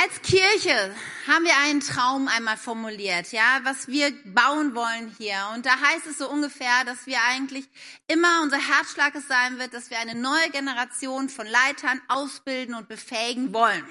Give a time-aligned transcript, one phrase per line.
[0.00, 0.94] Als Kirche
[1.26, 5.34] haben wir einen Traum einmal formuliert, ja, was wir bauen wollen hier.
[5.54, 7.68] Und da heißt es so ungefähr, dass wir eigentlich
[8.06, 12.86] immer unser Herzschlag es sein wird, dass wir eine neue Generation von Leitern ausbilden und
[12.86, 13.84] befähigen wollen.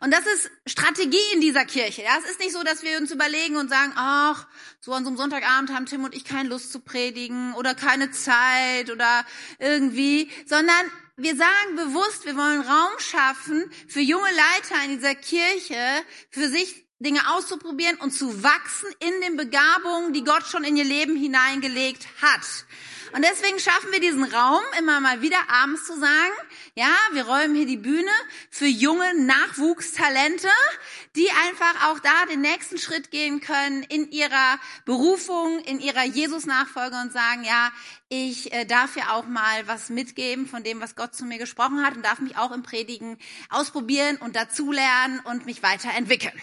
[0.00, 2.02] Und das ist Strategie in dieser Kirche.
[2.02, 4.46] Ja, es ist nicht so, dass wir uns überlegen und sagen, ach,
[4.80, 8.10] so an so einem Sonntagabend haben Tim und ich keine Lust zu predigen oder keine
[8.10, 9.26] Zeit oder
[9.58, 15.78] irgendwie, sondern wir sagen bewusst, wir wollen Raum schaffen für junge Leiter in dieser Kirche,
[16.30, 20.84] für sich Dinge auszuprobieren und zu wachsen in den Begabungen, die Gott schon in ihr
[20.84, 22.66] Leben hineingelegt hat.
[23.14, 26.32] Und deswegen schaffen wir diesen Raum immer mal wieder abends zu sagen,
[26.74, 28.10] ja, wir räumen hier die Bühne
[28.50, 30.48] für junge Nachwuchstalente,
[31.16, 36.96] die einfach auch da den nächsten Schritt gehen können in ihrer Berufung, in ihrer Jesus-Nachfolge
[37.00, 37.72] und sagen, ja,
[38.08, 41.84] ich äh, darf ja auch mal was mitgeben von dem, was Gott zu mir gesprochen
[41.84, 43.18] hat und darf mich auch im Predigen
[43.50, 46.40] ausprobieren und dazulernen und mich weiterentwickeln.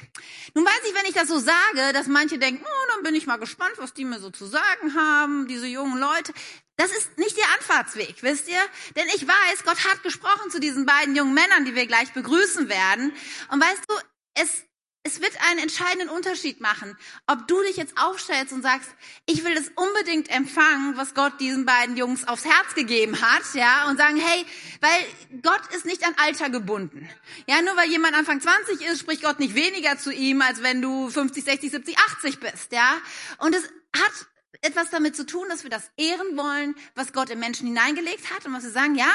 [0.55, 3.27] Nun weiß ich, wenn ich das so sage, dass manche denken, oh, dann bin ich
[3.27, 6.33] mal gespannt, was die mir so zu sagen haben, diese jungen Leute.
[6.75, 8.59] Das ist nicht ihr Anfahrtsweg, wisst ihr?
[8.95, 12.67] Denn ich weiß, Gott hat gesprochen zu diesen beiden jungen Männern, die wir gleich begrüßen
[12.67, 13.13] werden.
[13.51, 13.93] Und weißt du,
[14.33, 14.63] es,
[15.05, 18.89] es wird einen entscheidenden Unterschied machen, ob du dich jetzt aufstellst und sagst,
[19.25, 23.89] ich will das unbedingt empfangen, was Gott diesen beiden Jungs aufs Herz gegeben hat, ja,
[23.89, 24.45] und sagen, hey,
[24.79, 27.09] weil Gott ist nicht an Alter gebunden.
[27.47, 30.81] Ja, nur weil jemand Anfang 20 ist, spricht Gott nicht weniger zu ihm, als wenn
[30.81, 32.97] du 50, 60, 70, 80 bist, ja.
[33.39, 34.27] Und es hat
[34.61, 38.45] etwas damit zu tun, dass wir das ehren wollen, was Gott im Menschen hineingelegt hat
[38.45, 39.11] und was wir sagen, ja,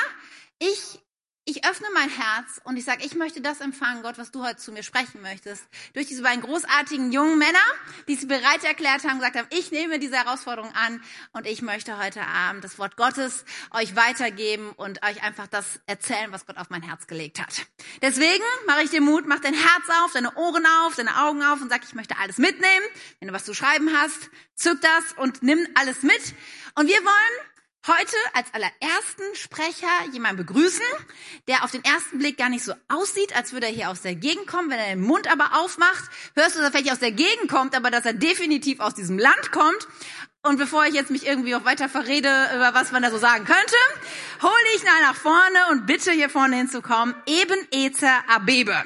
[0.58, 1.00] ich
[1.48, 4.58] ich öffne mein Herz und ich sage, ich möchte das empfangen, Gott, was du heute
[4.58, 5.64] zu mir sprechen möchtest.
[5.94, 7.58] Durch diese beiden großartigen jungen Männer,
[8.06, 11.96] die sich bereit erklärt haben, gesagt haben, ich nehme diese Herausforderung an und ich möchte
[11.96, 16.68] heute Abend das Wort Gottes euch weitergeben und euch einfach das erzählen, was Gott auf
[16.68, 17.66] mein Herz gelegt hat.
[18.02, 21.62] Deswegen mache ich dir Mut, mach dein Herz auf, deine Ohren auf, deine Augen auf
[21.62, 22.84] und sag, ich möchte alles mitnehmen.
[23.20, 26.34] Wenn du was zu schreiben hast, zück das und nimm alles mit.
[26.74, 27.48] Und wir wollen
[27.86, 30.82] heute als allerersten Sprecher jemanden begrüßen,
[31.46, 34.14] der auf den ersten Blick gar nicht so aussieht, als würde er hier aus der
[34.14, 34.70] Gegend kommen.
[34.70, 37.76] Wenn er den Mund aber aufmacht, hörst du, dass er vielleicht aus der Gegend kommt,
[37.76, 39.86] aber dass er definitiv aus diesem Land kommt.
[40.42, 43.44] Und bevor ich jetzt mich irgendwie auch weiter verrede, über was man da so sagen
[43.44, 43.76] könnte,
[44.42, 48.82] hole ich mal nach vorne und bitte hier vorne hinzukommen, Eben Ezer Abebe.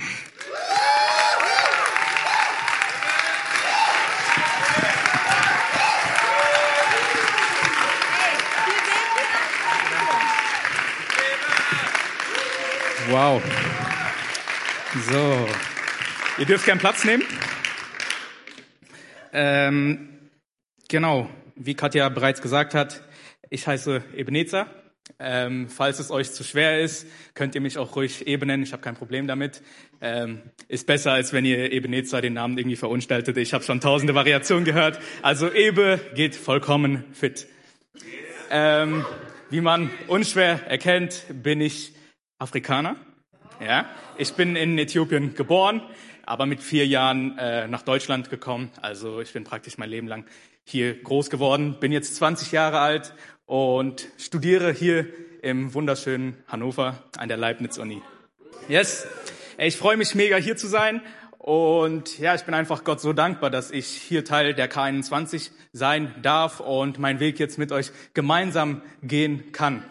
[13.11, 13.43] Wow.
[15.11, 15.49] So.
[16.39, 17.23] Ihr dürft gern Platz nehmen.
[19.33, 20.09] Ähm,
[20.89, 23.03] genau, wie Katja bereits gesagt hat,
[23.51, 24.67] ich heiße Ebenezer.
[25.19, 28.63] Ähm, falls es euch zu schwer ist, könnt ihr mich auch ruhig Ebe nennen.
[28.63, 29.63] Ich habe kein Problem damit.
[30.01, 33.37] Ähm, ist besser, als wenn ihr Ebenezer den Namen irgendwie verunstaltet.
[33.37, 35.01] Ich habe schon tausende Variationen gehört.
[35.23, 37.47] Also Ebe geht vollkommen fit.
[38.51, 39.05] Ähm,
[39.51, 41.95] wie man unschwer erkennt, bin ich
[42.43, 42.97] Afrikaner.
[43.65, 43.87] Ja,
[44.19, 45.81] ich bin in Äthiopien geboren,
[46.27, 48.71] aber mit vier Jahren äh, nach Deutschland gekommen.
[48.83, 50.25] Also ich bin praktisch mein Leben lang
[50.65, 51.77] hier groß geworden.
[51.79, 53.15] Bin jetzt 20 Jahre alt
[53.47, 55.07] und studiere hier
[55.43, 58.03] im wunderschönen Hannover an der Leibniz-Uni.
[58.69, 59.07] Yes,
[59.57, 61.01] ich freue mich mega hier zu sein
[61.39, 66.13] und ja, ich bin einfach Gott so dankbar, dass ich hier Teil der K21 sein
[66.23, 69.85] darf und meinen Weg jetzt mit euch gemeinsam gehen kann.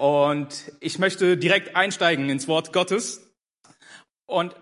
[0.00, 3.30] Und ich möchte direkt einsteigen ins Wort Gottes.
[4.24, 4.56] Und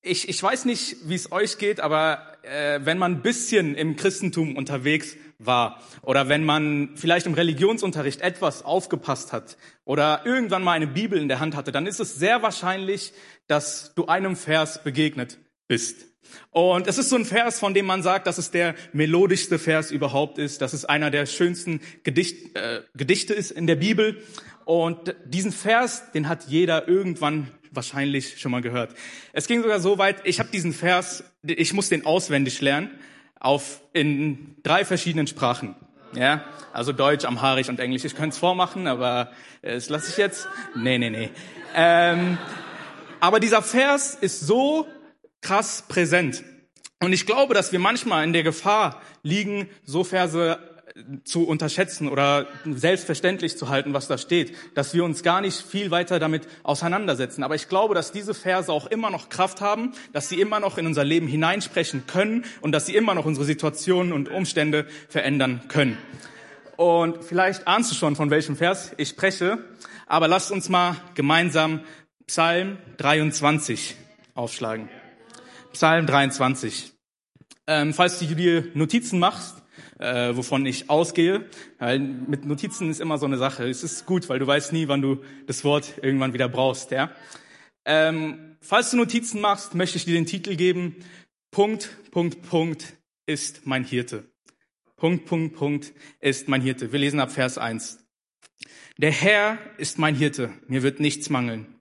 [0.00, 3.96] ich, ich weiß nicht, wie es euch geht, aber äh, wenn man ein bisschen im
[3.96, 10.72] Christentum unterwegs war oder wenn man vielleicht im Religionsunterricht etwas aufgepasst hat oder irgendwann mal
[10.72, 13.12] eine Bibel in der Hand hatte, dann ist es sehr wahrscheinlich,
[13.46, 16.06] dass du einem Vers begegnet bist.
[16.50, 19.90] Und es ist so ein Vers, von dem man sagt, dass es der melodischste Vers
[19.90, 24.22] überhaupt ist, dass es einer der schönsten Gedicht, äh, Gedichte ist in der Bibel.
[24.68, 28.94] Und diesen Vers, den hat jeder irgendwann wahrscheinlich schon mal gehört.
[29.32, 32.90] Es ging sogar so weit, ich habe diesen Vers, ich muss den auswendig lernen,
[33.40, 35.74] auf in drei verschiedenen Sprachen.
[36.12, 36.44] Ja,
[36.74, 38.04] also Deutsch, Amharisch und Englisch.
[38.04, 39.32] Ich könnte es vormachen, aber
[39.62, 40.46] äh, das lasse ich jetzt.
[40.74, 41.30] Nee, nee, nee.
[41.74, 42.36] Ähm,
[43.20, 44.86] aber dieser Vers ist so
[45.40, 46.44] krass präsent.
[47.00, 50.58] Und ich glaube, dass wir manchmal in der Gefahr liegen, so Verse
[51.24, 55.90] zu unterschätzen oder selbstverständlich zu halten, was da steht, dass wir uns gar nicht viel
[55.90, 57.42] weiter damit auseinandersetzen.
[57.42, 60.78] Aber ich glaube, dass diese Verse auch immer noch Kraft haben, dass sie immer noch
[60.78, 65.62] in unser Leben hineinsprechen können und dass sie immer noch unsere Situationen und Umstände verändern
[65.68, 65.98] können.
[66.76, 69.58] Und vielleicht ahnst du schon, von welchem Vers ich spreche,
[70.06, 71.80] aber lasst uns mal gemeinsam
[72.26, 73.96] Psalm 23
[74.34, 74.88] aufschlagen.
[75.72, 76.92] Psalm 23.
[77.66, 79.56] Ähm, falls du dir Notizen machst,
[79.98, 81.46] äh, wovon ich ausgehe,
[81.78, 83.68] weil mit Notizen ist immer so eine Sache.
[83.68, 86.90] Es ist gut, weil du weißt nie, wann du das Wort irgendwann wieder brauchst.
[86.90, 87.10] Ja?
[87.84, 90.96] Ähm, falls du Notizen machst, möchte ich dir den Titel geben.
[91.50, 92.94] Punkt, Punkt, Punkt
[93.26, 94.24] ist mein Hirte.
[94.96, 96.92] Punkt, Punkt, Punkt ist mein Hirte.
[96.92, 98.04] Wir lesen ab Vers 1.
[98.98, 101.78] Der Herr ist mein Hirte, mir wird nichts mangeln.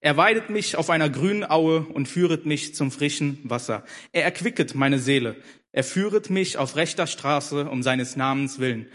[0.00, 3.84] Er weidet mich auf einer grünen Aue und führet mich zum frischen Wasser.
[4.10, 5.36] Er erquicket meine Seele.
[5.72, 8.86] Er führet mich auf rechter Straße um seines Namens willen.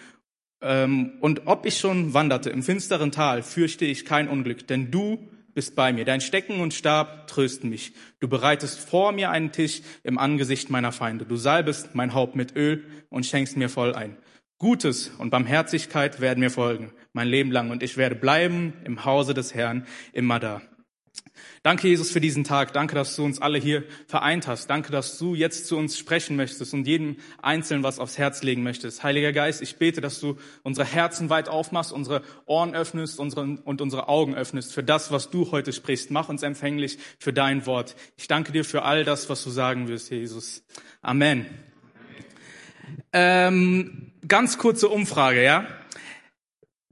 [0.61, 5.27] Ähm, und ob ich schon wanderte im finsteren Tal, fürchte ich kein Unglück, denn du
[5.53, 6.05] bist bei mir.
[6.05, 7.93] Dein Stecken und Stab trösten mich.
[8.19, 11.25] Du bereitest vor mir einen Tisch im Angesicht meiner Feinde.
[11.25, 14.17] Du salbest mein Haupt mit Öl und schenkst mir voll ein.
[14.59, 19.33] Gutes und Barmherzigkeit werden mir folgen, mein Leben lang, und ich werde bleiben im Hause
[19.33, 20.61] des Herrn immer da.
[21.63, 22.73] Danke, Jesus, für diesen Tag.
[22.73, 24.69] Danke, dass du uns alle hier vereint hast.
[24.69, 28.63] Danke, dass du jetzt zu uns sprechen möchtest und jedem Einzelnen was aufs Herz legen
[28.63, 29.03] möchtest.
[29.03, 33.81] Heiliger Geist, ich bete, dass du unsere Herzen weit aufmachst, unsere Ohren öffnest unsere, und
[33.81, 36.11] unsere Augen öffnest für das, was du heute sprichst.
[36.11, 37.95] Mach uns empfänglich für dein Wort.
[38.17, 40.63] Ich danke dir für all das, was du sagen wirst, Jesus.
[41.01, 41.45] Amen.
[43.11, 45.67] Ähm, ganz kurze Umfrage, ja?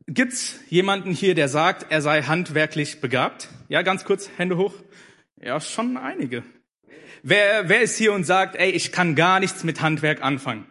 [0.08, 3.50] Gibt's jemanden hier, der sagt, er sei handwerklich begabt?
[3.70, 4.74] Ja, ganz kurz, Hände hoch.
[5.42, 6.44] Ja, schon einige.
[7.24, 10.66] Wer, wer ist hier und sagt, ey, ich kann gar nichts mit Handwerk anfangen?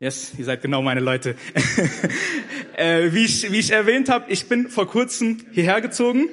[0.00, 1.36] Yes, ihr seid genau meine Leute.
[2.76, 6.30] äh, wie, ich, wie ich erwähnt habe, ich bin vor kurzem hierher gezogen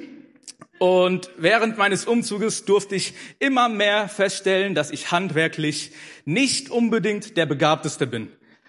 [0.78, 5.92] und während meines Umzuges durfte ich immer mehr feststellen, dass ich handwerklich
[6.24, 8.28] nicht unbedingt der Begabteste bin.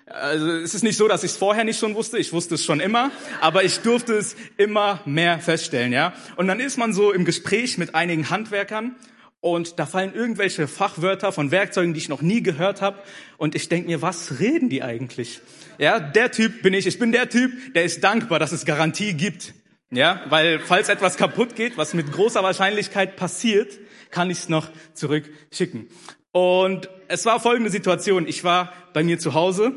[0.09, 2.63] Also es ist nicht so, dass ich es vorher nicht schon wusste, ich wusste es
[2.63, 3.12] schon immer,
[3.42, 6.13] aber ich durfte es immer mehr feststellen, ja.
[6.38, 8.95] Und dann ist man so im Gespräch mit einigen Handwerkern
[9.42, 13.00] und da fallen irgendwelche Fachwörter von Werkzeugen, die ich noch nie gehört habe
[13.38, 15.42] und ich denke mir, was reden die eigentlich?
[15.77, 19.13] Ja, der Typ bin ich, ich bin der Typ, der ist dankbar, dass es Garantie
[19.13, 19.54] gibt.
[19.92, 23.77] Ja, weil falls etwas kaputt geht, was mit großer Wahrscheinlichkeit passiert,
[24.09, 25.88] kann ich es noch zurückschicken.
[26.31, 28.27] Und es war folgende Situation.
[28.27, 29.74] Ich war bei mir zu Hause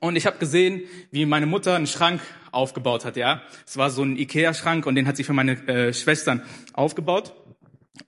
[0.00, 3.16] und ich habe gesehen, wie meine Mutter einen Schrank aufgebaut hat.
[3.16, 6.42] Ja, es war so ein Ikea-Schrank und den hat sie für meine äh, Schwestern
[6.72, 7.34] aufgebaut.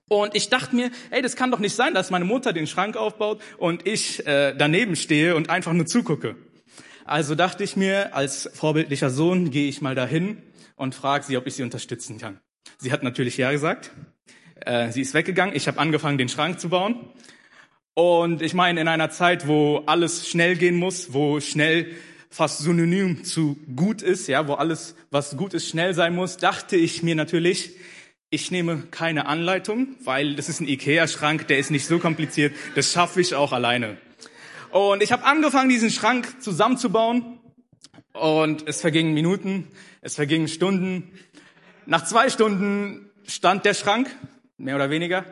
[0.09, 2.97] Und ich dachte mir, ey, das kann doch nicht sein, dass meine Mutter den Schrank
[2.97, 6.35] aufbaut und ich äh, daneben stehe und einfach nur zugucke.
[7.05, 10.41] Also dachte ich mir, als vorbildlicher Sohn gehe ich mal dahin
[10.75, 12.39] und frage sie, ob ich sie unterstützen kann.
[12.77, 13.91] Sie hat natürlich ja gesagt.
[14.59, 15.55] Äh, sie ist weggegangen.
[15.55, 17.09] Ich habe angefangen, den Schrank zu bauen.
[17.97, 21.95] Und ich meine, in einer Zeit, wo alles schnell gehen muss, wo schnell
[22.29, 26.75] fast synonym zu gut ist, ja, wo alles, was gut ist, schnell sein muss, dachte
[26.75, 27.71] ich mir natürlich,
[28.29, 32.91] ich nehme keine Anleitung, weil das ist ein Ikea-Schrank, der ist nicht so kompliziert, das
[32.91, 33.97] schaffe ich auch alleine.
[34.69, 37.39] Und ich habe angefangen, diesen Schrank zusammenzubauen
[38.13, 39.69] und es vergingen Minuten,
[40.01, 41.13] es vergingen Stunden.
[41.87, 44.15] Nach zwei Stunden stand der Schrank,
[44.59, 45.25] mehr oder weniger.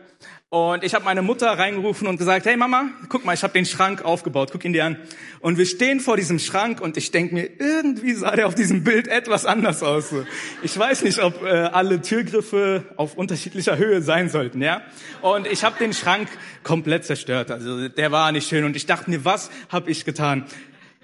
[0.55, 3.65] Und ich habe meine Mutter reingerufen und gesagt, hey Mama, guck mal, ich habe den
[3.65, 4.95] Schrank aufgebaut, guck ihn dir an.
[5.41, 8.85] Und wir stehen vor diesem Schrank und ich denke mir, irgendwie sah der auf diesem
[8.85, 10.15] Bild etwas anders aus.
[10.63, 14.81] Ich weiß nicht, ob äh, alle Türgriffe auf unterschiedlicher Höhe sein sollten, ja.
[15.21, 16.29] Und ich habe den Schrank
[16.63, 17.51] komplett zerstört.
[17.51, 20.45] Also der war nicht schön und ich dachte mir, was habe ich getan?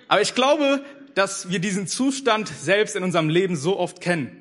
[0.08, 0.82] Aber ich glaube,
[1.14, 4.41] dass wir diesen Zustand selbst in unserem Leben so oft kennen.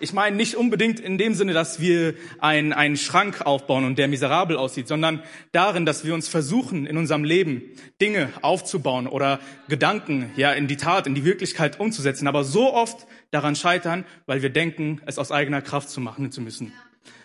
[0.00, 4.08] Ich meine nicht unbedingt in dem Sinne, dass wir ein, einen Schrank aufbauen und der
[4.08, 7.62] miserabel aussieht, sondern darin, dass wir uns versuchen, in unserem Leben
[8.00, 13.06] Dinge aufzubauen oder Gedanken ja in die Tat, in die Wirklichkeit umzusetzen, aber so oft
[13.30, 16.72] daran scheitern, weil wir denken, es aus eigener Kraft zu machen zu müssen.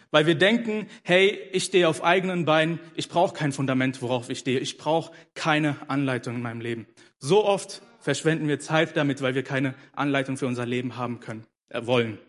[0.10, 4.39] Weil wir denken, hey, ich stehe auf eigenen Beinen, ich brauche kein Fundament, worauf ich
[4.39, 6.88] stehe, ich brauche keine Anleitung in meinem Leben.
[7.20, 11.46] So oft verschwenden wir Zeit damit, weil wir keine Anleitung für unser Leben haben können,
[11.70, 12.20] äh, wollen.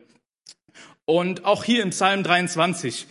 [1.06, 3.06] Und auch hier im Psalm 23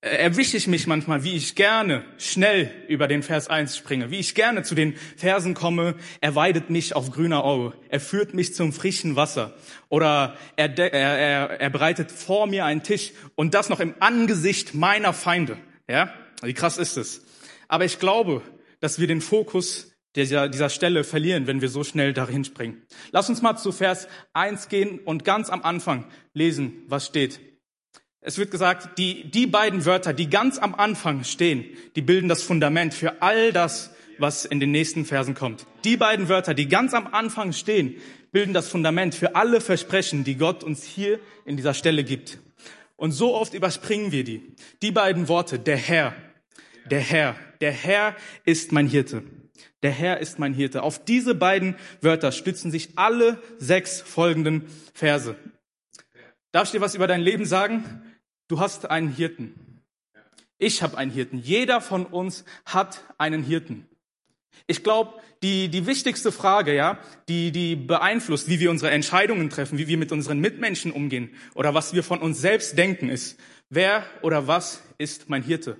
[0.00, 4.20] äh, erwische ich mich manchmal, wie ich gerne schnell über den Vers 1 springe, wie
[4.20, 8.54] ich gerne zu den Versen komme, er weidet mich auf grüner Aue, er führt mich
[8.54, 9.54] zum frischen Wasser
[9.88, 14.74] oder er, er, er, er bereitet vor mir einen Tisch und das noch im Angesicht
[14.74, 15.58] meiner Feinde.
[15.88, 17.24] Ja, wie krass ist es?
[17.66, 18.42] Aber ich glaube,
[18.78, 22.82] dass wir den Fokus dieser, dieser Stelle verlieren, wenn wir so schnell dahin springen.
[23.10, 27.40] Lass uns mal zu Vers 1 gehen und ganz am Anfang lesen, was steht.
[28.20, 32.42] Es wird gesagt, die, die beiden Wörter, die ganz am Anfang stehen, die bilden das
[32.42, 35.66] Fundament für all das, was in den nächsten Versen kommt.
[35.84, 37.96] Die beiden Wörter, die ganz am Anfang stehen,
[38.32, 42.38] bilden das Fundament für alle Versprechen, die Gott uns hier in dieser Stelle gibt.
[42.96, 44.54] Und so oft überspringen wir die.
[44.80, 46.14] Die beiden Worte, der Herr,
[46.90, 49.22] der Herr, der Herr ist mein Hirte.
[49.84, 50.82] Der Herr ist mein Hirte.
[50.82, 54.64] Auf diese beiden Wörter stützen sich alle sechs folgenden
[54.94, 55.36] Verse.
[56.52, 58.02] Darf ich dir was über dein Leben sagen?
[58.48, 59.82] Du hast einen Hirten.
[60.56, 61.38] Ich habe einen Hirten.
[61.38, 63.86] Jeder von uns hat einen Hirten.
[64.66, 66.98] Ich glaube, die, die wichtigste Frage, ja,
[67.28, 71.74] die, die beeinflusst, wie wir unsere Entscheidungen treffen, wie wir mit unseren Mitmenschen umgehen oder
[71.74, 73.38] was wir von uns selbst denken, ist,
[73.68, 75.76] wer oder was ist mein Hirte?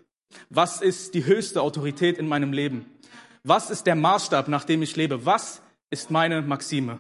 [0.51, 2.94] Was ist die höchste Autorität in meinem Leben?
[3.47, 5.27] Was ist der Maßstab, nach dem ich lebe?
[5.27, 5.61] Was
[5.91, 6.99] ist meine Maxime?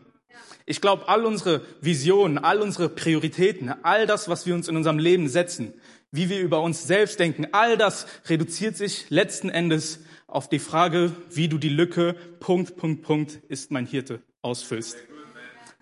[0.66, 4.98] Ich glaube, all unsere Visionen, all unsere Prioritäten, all das, was wir uns in unserem
[4.98, 5.72] Leben setzen,
[6.10, 11.12] wie wir über uns selbst denken, all das reduziert sich letzten Endes auf die Frage,
[11.30, 14.98] wie du die Lücke Punkt, Punkt, Punkt ist mein Hirte ausfüllst.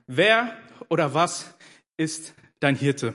[0.07, 0.57] Wer
[0.89, 1.55] oder was
[1.97, 3.15] ist dein Hirte?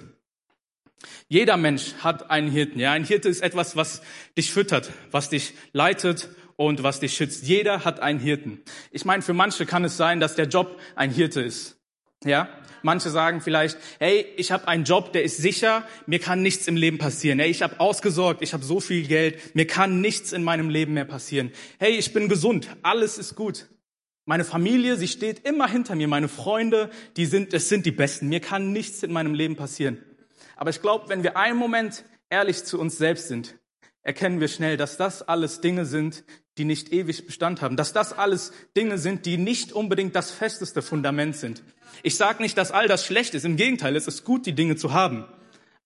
[1.29, 2.79] Jeder Mensch hat einen Hirten.
[2.79, 4.01] Ja, ein Hirte ist etwas, was
[4.37, 6.27] dich füttert, was dich leitet
[6.57, 7.45] und was dich schützt.
[7.45, 8.61] Jeder hat einen Hirten.
[8.91, 11.77] Ich meine, für manche kann es sein, dass der Job ein Hirte ist.
[12.25, 12.49] Ja,
[12.81, 16.75] manche sagen vielleicht, hey, ich habe einen Job, der ist sicher, mir kann nichts im
[16.75, 17.39] Leben passieren.
[17.39, 20.93] Hey, ich habe ausgesorgt, ich habe so viel Geld, mir kann nichts in meinem Leben
[20.93, 21.51] mehr passieren.
[21.79, 23.67] Hey, ich bin gesund, alles ist gut.
[24.25, 26.09] Meine Familie, sie steht immer hinter mir.
[26.09, 28.27] Meine Freunde, die sind, es sind die Besten.
[28.27, 30.03] Mir kann nichts in meinem Leben passieren.
[30.57, 33.57] Aber ich glaube, wenn wir einen Moment ehrlich zu uns selbst sind,
[34.01, 36.25] erkennen wir schnell, dass das alles Dinge sind,
[36.57, 40.81] die nicht ewig Bestand haben, dass das alles Dinge sind, die nicht unbedingt das festeste
[40.81, 41.63] Fundament sind.
[42.03, 43.45] Ich sage nicht, dass all das schlecht ist.
[43.45, 45.25] Im Gegenteil, es ist gut, die Dinge zu haben.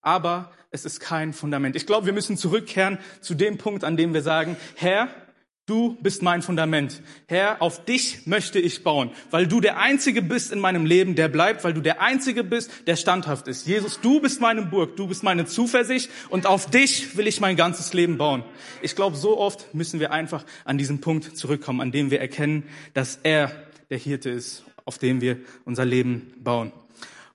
[0.01, 1.75] Aber es ist kein Fundament.
[1.75, 5.09] Ich glaube, wir müssen zurückkehren zu dem Punkt, an dem wir sagen, Herr,
[5.71, 7.01] Du bist mein Fundament.
[7.27, 11.29] Herr, auf dich möchte ich bauen, weil du der Einzige bist in meinem Leben, der
[11.29, 13.65] bleibt, weil du der Einzige bist, der standhaft ist.
[13.65, 17.55] Jesus, du bist meine Burg, du bist meine Zuversicht und auf dich will ich mein
[17.55, 18.43] ganzes Leben bauen.
[18.81, 22.63] Ich glaube, so oft müssen wir einfach an diesen Punkt zurückkommen, an dem wir erkennen,
[22.93, 23.49] dass er
[23.89, 26.73] der Hirte ist, auf dem wir unser Leben bauen.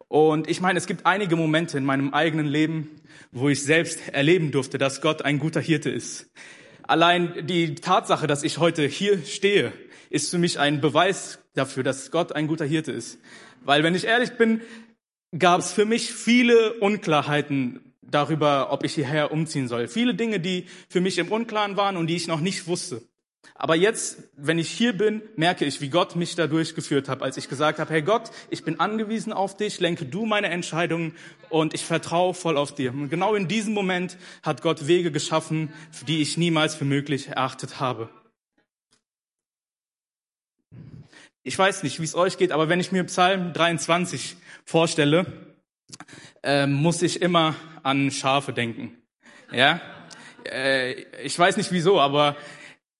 [0.08, 3.00] Und ich meine, es gibt einige Momente in meinem eigenen Leben,
[3.32, 6.26] wo ich selbst erleben durfte, dass Gott ein guter Hirte ist.
[6.86, 9.72] Allein die Tatsache, dass ich heute hier stehe,
[10.10, 13.18] ist für mich ein Beweis dafür, dass Gott ein guter Hirte ist.
[13.64, 14.60] Weil, wenn ich ehrlich bin,
[15.36, 19.88] gab es für mich viele Unklarheiten darüber, ob ich hierher umziehen soll.
[19.88, 23.02] Viele Dinge, die für mich im Unklaren waren und die ich noch nicht wusste.
[23.54, 27.36] Aber jetzt, wenn ich hier bin, merke ich, wie Gott mich da durchgeführt hat, als
[27.36, 31.14] ich gesagt habe, hey Gott, ich bin angewiesen auf dich, lenke du meine Entscheidungen
[31.48, 32.92] und ich vertraue voll auf dir.
[32.92, 35.72] Und genau in diesem Moment hat Gott Wege geschaffen,
[36.06, 38.10] die ich niemals für möglich erachtet habe.
[41.42, 45.26] Ich weiß nicht, wie es euch geht, aber wenn ich mir Psalm 23 vorstelle,
[46.42, 48.98] äh, muss ich immer an Schafe denken.
[49.52, 49.80] Ja,
[50.44, 52.36] äh, ich weiß nicht wieso, aber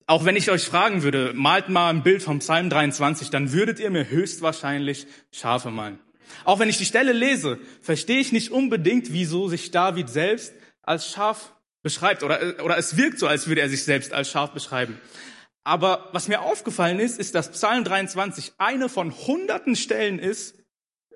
[0.07, 3.81] auch wenn ich euch fragen würde, malt mal ein Bild vom Psalm 23, dann würdet
[3.81, 5.99] ihr mir höchstwahrscheinlich Schafe malen.
[6.45, 11.11] Auch wenn ich die Stelle lese, verstehe ich nicht unbedingt, wieso sich David selbst als
[11.11, 12.23] Schaf beschreibt.
[12.23, 15.01] Oder, oder es wirkt so, als würde er sich selbst als Schaf beschreiben.
[15.65, 20.57] Aber was mir aufgefallen ist, ist, dass Psalm 23 eine von hunderten Stellen ist,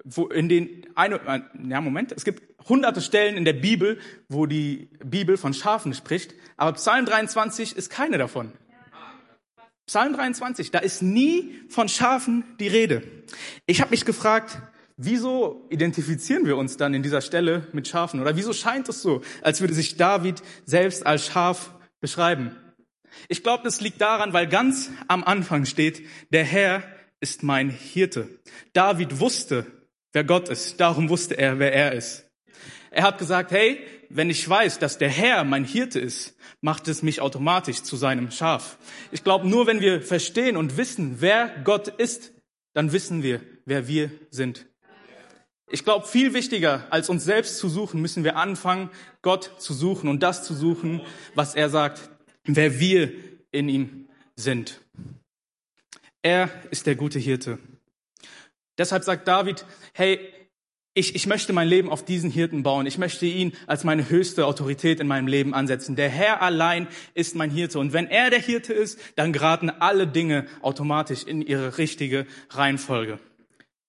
[0.02, 4.46] wo in den eine, äh, ja Moment, es gibt hunderte Stellen in der Bibel, wo
[4.46, 8.52] die Bibel von Schafen spricht, aber Psalm 23 ist keine davon.
[9.90, 13.02] Psalm 23, da ist nie von Schafen die Rede.
[13.66, 14.56] Ich habe mich gefragt,
[14.96, 18.20] wieso identifizieren wir uns dann in dieser Stelle mit Schafen?
[18.20, 22.54] Oder wieso scheint es so, als würde sich David selbst als Schaf beschreiben?
[23.26, 26.84] Ich glaube, das liegt daran, weil ganz am Anfang steht, der Herr
[27.18, 28.28] ist mein Hirte.
[28.72, 29.66] David wusste,
[30.12, 30.78] wer Gott ist.
[30.78, 32.30] Darum wusste er, wer er ist.
[32.92, 37.02] Er hat gesagt, hey, wenn ich weiß, dass der Herr mein Hirte ist, macht es
[37.02, 38.76] mich automatisch zu seinem Schaf.
[39.12, 42.32] Ich glaube, nur wenn wir verstehen und wissen, wer Gott ist,
[42.74, 44.66] dann wissen wir, wer wir sind.
[45.70, 48.90] Ich glaube, viel wichtiger als uns selbst zu suchen, müssen wir anfangen,
[49.22, 51.00] Gott zu suchen und das zu suchen,
[51.36, 52.10] was er sagt,
[52.42, 53.12] wer wir
[53.52, 54.80] in ihm sind.
[56.22, 57.60] Er ist der gute Hirte.
[58.76, 60.18] Deshalb sagt David, hey,
[61.00, 62.86] ich, ich möchte mein Leben auf diesen Hirten bauen.
[62.86, 65.96] Ich möchte ihn als meine höchste Autorität in meinem Leben ansetzen.
[65.96, 67.78] Der Herr allein ist mein Hirte.
[67.78, 73.18] Und wenn er der Hirte ist, dann geraten alle Dinge automatisch in ihre richtige Reihenfolge.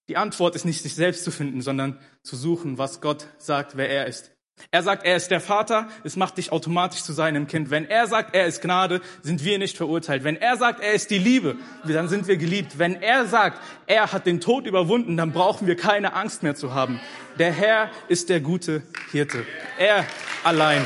[0.10, 3.90] Die Antwort ist nicht sich selbst zu finden, sondern zu suchen, was Gott sagt, wer
[3.90, 4.32] er ist.
[4.70, 7.72] Er sagt, er ist der Vater, es macht dich automatisch zu seinem Kind.
[7.72, 10.24] Wenn er sagt, er ist Gnade, sind wir nicht verurteilt.
[10.24, 11.56] Wenn er sagt, er ist die Liebe,
[11.88, 12.78] dann sind wir geliebt.
[12.78, 16.74] Wenn er sagt, er hat den Tod überwunden, dann brauchen wir keine Angst mehr zu
[16.74, 17.00] haben.
[17.40, 19.46] Der Herr ist der gute Hirte.
[19.80, 20.06] Er
[20.44, 20.86] allein.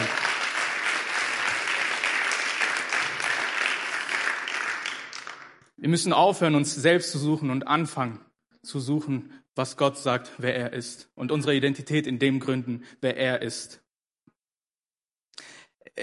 [5.78, 8.20] Wir müssen aufhören, uns selbst zu suchen und anfangen
[8.64, 11.10] zu suchen, was Gott sagt, wer er ist.
[11.16, 13.82] Und unsere Identität in dem gründen, wer er ist.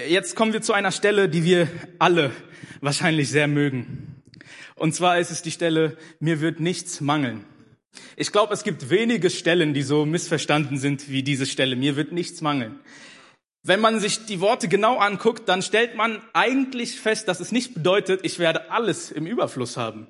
[0.07, 1.67] Jetzt kommen wir zu einer Stelle, die wir
[1.99, 2.31] alle
[2.81, 4.23] wahrscheinlich sehr mögen.
[4.75, 7.45] Und zwar ist es die Stelle, mir wird nichts mangeln.
[8.15, 11.75] Ich glaube, es gibt wenige Stellen, die so missverstanden sind wie diese Stelle.
[11.75, 12.79] Mir wird nichts mangeln.
[13.61, 17.75] Wenn man sich die Worte genau anguckt, dann stellt man eigentlich fest, dass es nicht
[17.75, 20.07] bedeutet, ich werde alles im Überfluss haben.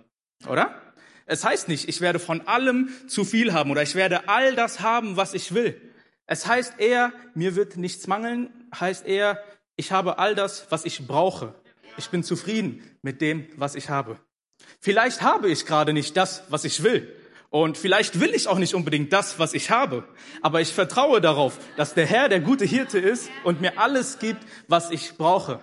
[0.47, 0.92] Oder?
[1.25, 4.81] Es heißt nicht, ich werde von allem zu viel haben oder ich werde all das
[4.81, 5.79] haben, was ich will.
[6.25, 9.41] Es heißt eher, mir wird nichts mangeln, heißt eher,
[9.75, 11.55] ich habe all das, was ich brauche.
[11.97, 14.17] Ich bin zufrieden mit dem, was ich habe.
[14.79, 17.13] Vielleicht habe ich gerade nicht das, was ich will.
[17.49, 20.07] Und vielleicht will ich auch nicht unbedingt das, was ich habe,
[20.41, 24.43] aber ich vertraue darauf, dass der Herr der gute Hirte ist und mir alles gibt,
[24.67, 25.59] was ich brauche.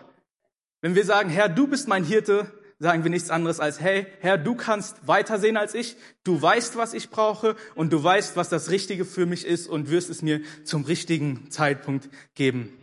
[0.83, 4.39] Wenn wir sagen, Herr, du bist mein Hirte, sagen wir nichts anderes als, hey, Herr,
[4.39, 8.71] du kannst weitersehen als ich, du weißt, was ich brauche und du weißt, was das
[8.71, 12.77] Richtige für mich ist und wirst es mir zum richtigen Zeitpunkt geben.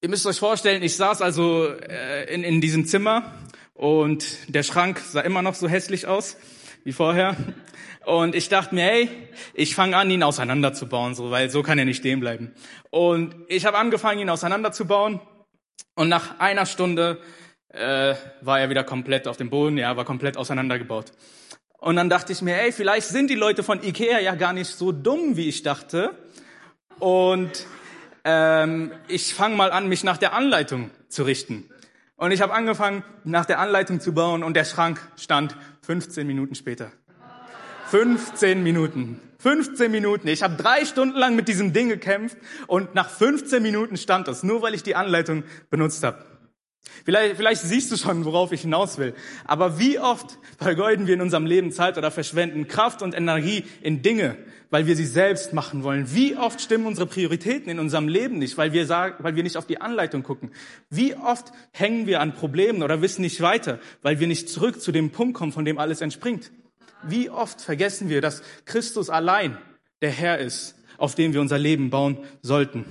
[0.00, 3.32] Ihr müsst euch vorstellen, ich saß also äh, in, in diesem Zimmer
[3.72, 6.36] und der Schrank sah immer noch so hässlich aus
[6.82, 7.36] wie vorher.
[8.04, 9.08] Und ich dachte mir, hey,
[9.54, 12.52] ich fange an, ihn auseinanderzubauen, so, weil so kann er nicht stehen bleiben.
[12.90, 15.20] Und ich habe angefangen, ihn auseinanderzubauen.
[15.94, 17.20] Und nach einer Stunde
[17.68, 21.12] äh, war er wieder komplett auf dem Boden, ja, war komplett auseinandergebaut.
[21.78, 24.68] Und dann dachte ich mir, hey, vielleicht sind die Leute von Ikea ja gar nicht
[24.68, 26.16] so dumm, wie ich dachte.
[26.98, 27.66] Und
[28.24, 31.68] ähm, ich fange mal an, mich nach der Anleitung zu richten.
[32.14, 36.54] Und ich habe angefangen, nach der Anleitung zu bauen und der Schrank stand 15 Minuten
[36.54, 36.92] später.
[37.90, 39.20] 15 Minuten.
[39.42, 40.28] 15 Minuten.
[40.28, 42.36] Ich habe drei Stunden lang mit diesem Ding gekämpft
[42.68, 46.24] und nach 15 Minuten stand es, nur weil ich die Anleitung benutzt habe.
[47.04, 49.14] Vielleicht, vielleicht siehst du schon, worauf ich hinaus will.
[49.44, 54.02] Aber wie oft vergeuden wir in unserem Leben Zeit oder verschwenden Kraft und Energie in
[54.02, 54.36] Dinge,
[54.70, 56.14] weil wir sie selbst machen wollen?
[56.14, 59.56] Wie oft stimmen unsere Prioritäten in unserem Leben nicht, weil wir sagen, weil wir nicht
[59.56, 60.52] auf die Anleitung gucken?
[60.88, 64.92] Wie oft hängen wir an Problemen oder wissen nicht weiter, weil wir nicht zurück zu
[64.92, 66.52] dem Punkt kommen, von dem alles entspringt?
[67.04, 69.58] Wie oft vergessen wir, dass Christus allein
[70.00, 72.84] der Herr ist, auf dem wir unser Leben bauen sollten?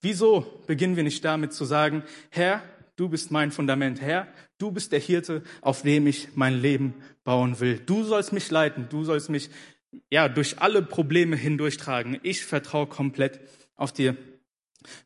[0.00, 2.62] Wieso beginnen wir nicht damit zu sagen, Herr,
[2.96, 4.26] du bist mein Fundament, Herr,
[4.58, 7.78] du bist der Hirte, auf dem ich mein Leben bauen will.
[7.78, 9.50] Du sollst mich leiten, du sollst mich
[10.10, 12.18] ja durch alle Probleme hindurchtragen.
[12.22, 13.40] Ich vertraue komplett
[13.76, 14.16] auf dir.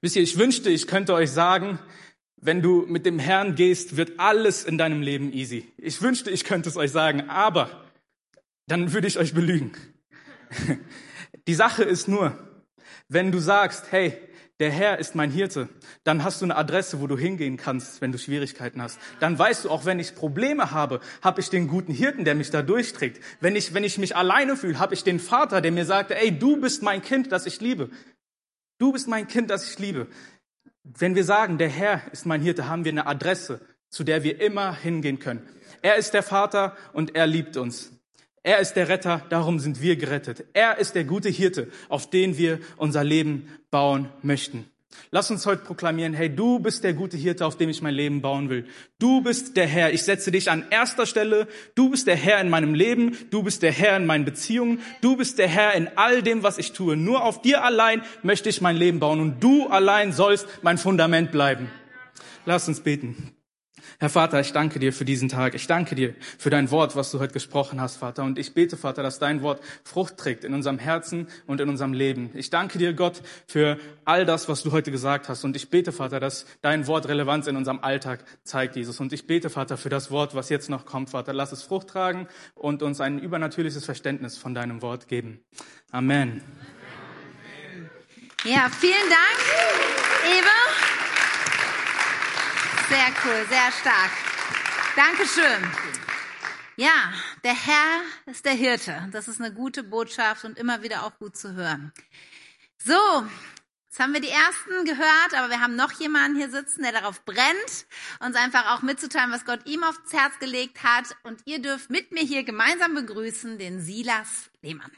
[0.00, 1.78] Wisst ihr, ich wünschte, ich könnte euch sagen,
[2.36, 5.66] wenn du mit dem Herrn gehst, wird alles in deinem Leben easy.
[5.78, 7.85] Ich wünschte, ich könnte es euch sagen, aber
[8.66, 9.72] dann würde ich euch belügen.
[11.46, 12.36] Die Sache ist nur,
[13.08, 14.16] wenn du sagst, hey,
[14.58, 15.68] der Herr ist mein Hirte,
[16.02, 18.98] dann hast du eine Adresse, wo du hingehen kannst, wenn du Schwierigkeiten hast.
[19.20, 22.50] Dann weißt du, auch wenn ich Probleme habe, habe ich den guten Hirten, der mich
[22.50, 23.22] da durchträgt.
[23.40, 26.36] Wenn ich, wenn ich mich alleine fühle, habe ich den Vater, der mir sagt, ey,
[26.36, 27.90] du bist mein Kind, das ich liebe.
[28.78, 30.06] Du bist mein Kind, das ich liebe.
[30.84, 34.40] Wenn wir sagen, der Herr ist mein Hirte, haben wir eine Adresse, zu der wir
[34.40, 35.46] immer hingehen können.
[35.82, 37.92] Er ist der Vater und er liebt uns.
[38.46, 40.44] Er ist der Retter, darum sind wir gerettet.
[40.52, 44.66] Er ist der gute Hirte, auf den wir unser Leben bauen möchten.
[45.10, 48.22] Lass uns heute proklamieren, hey, du bist der gute Hirte, auf dem ich mein Leben
[48.22, 48.68] bauen will.
[49.00, 49.92] Du bist der Herr.
[49.92, 51.48] Ich setze dich an erster Stelle.
[51.74, 53.16] Du bist der Herr in meinem Leben.
[53.30, 54.78] Du bist der Herr in meinen Beziehungen.
[55.00, 56.96] Du bist der Herr in all dem, was ich tue.
[56.96, 61.32] Nur auf dir allein möchte ich mein Leben bauen und du allein sollst mein Fundament
[61.32, 61.68] bleiben.
[62.44, 63.35] Lass uns beten.
[63.98, 65.54] Herr Vater, ich danke dir für diesen Tag.
[65.54, 68.24] Ich danke dir für dein Wort, was du heute gesprochen hast, Vater.
[68.24, 71.92] Und ich bete, Vater, dass dein Wort Frucht trägt in unserem Herzen und in unserem
[71.92, 72.30] Leben.
[72.34, 75.44] Ich danke dir, Gott, für all das, was du heute gesagt hast.
[75.44, 79.00] Und ich bete, Vater, dass dein Wort Relevanz in unserem Alltag zeigt, Jesus.
[79.00, 81.32] Und ich bete, Vater, für das Wort, was jetzt noch kommt, Vater.
[81.32, 85.40] Lass es Frucht tragen und uns ein übernatürliches Verständnis von deinem Wort geben.
[85.90, 86.42] Amen.
[88.44, 89.40] Ja, vielen Dank,
[90.24, 90.85] Eva.
[92.88, 94.10] Sehr cool, sehr stark.
[94.94, 95.70] Dankeschön.
[96.76, 99.08] Ja, der Herr ist der Hirte.
[99.10, 101.92] Das ist eine gute Botschaft und immer wieder auch gut zu hören.
[102.78, 103.26] So,
[103.88, 107.24] jetzt haben wir die ersten gehört, aber wir haben noch jemanden hier sitzen, der darauf
[107.24, 107.86] brennt,
[108.20, 111.16] uns einfach auch mitzuteilen, was Gott ihm aufs Herz gelegt hat.
[111.24, 114.92] Und ihr dürft mit mir hier gemeinsam begrüßen den Silas Lehmann.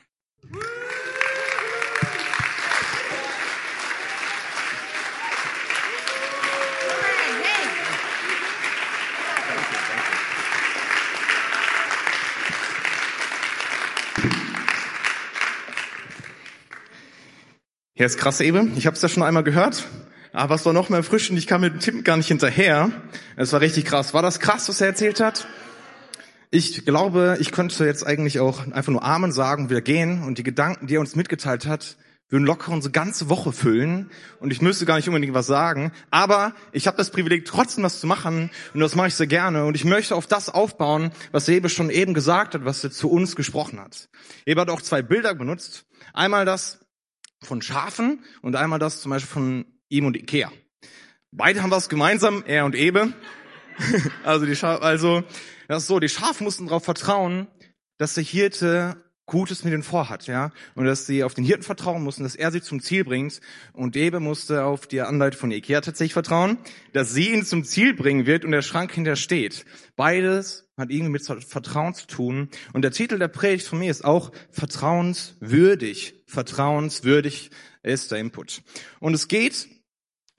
[17.98, 18.68] Hier ist krass, Ebe.
[18.76, 19.88] Ich habe es ja schon einmal gehört,
[20.32, 22.92] Aber es war noch mehr frisch und ich kam mit dem Tim gar nicht hinterher.
[23.34, 24.14] Es war richtig krass.
[24.14, 25.48] War das krass, was er erzählt hat?
[26.52, 30.44] Ich glaube, ich könnte jetzt eigentlich auch einfach nur Amen sagen wieder gehen und die
[30.44, 31.96] Gedanken, die er uns mitgeteilt hat,
[32.28, 36.54] würden locker unsere ganze Woche füllen und ich müsste gar nicht unbedingt was sagen, aber
[36.70, 39.74] ich habe das Privileg trotzdem was zu machen und das mache ich sehr gerne und
[39.74, 43.34] ich möchte auf das aufbauen, was Ebe schon eben gesagt hat, was er zu uns
[43.34, 44.08] gesprochen hat.
[44.46, 46.78] Ebe hat auch zwei Bilder benutzt, einmal das
[47.42, 50.52] von Schafen und einmal das zum Beispiel von ihm und Ikea.
[51.30, 53.12] Beide haben was gemeinsam, er und Ebe.
[54.24, 55.22] also die Schafe, also
[55.68, 57.46] das ist so, die Schafe mussten darauf vertrauen,
[57.98, 62.02] dass der Hirte Gutes mit ihnen vorhat, ja, und dass sie auf den Hirten vertrauen
[62.02, 63.40] mussten, dass er sie zum Ziel bringt.
[63.74, 66.58] Und Ebe musste auf die Anleitung von Ikea tatsächlich vertrauen,
[66.94, 69.66] dass sie ihn zum Ziel bringen wird und der Schrank hinter steht.
[69.96, 72.48] Beides hat irgendwie mit Vertrauen zu tun.
[72.72, 76.24] Und der Titel der Predigt von mir ist auch vertrauenswürdig.
[76.26, 77.50] Vertrauenswürdig
[77.82, 78.62] ist der Input.
[78.98, 79.68] Und es geht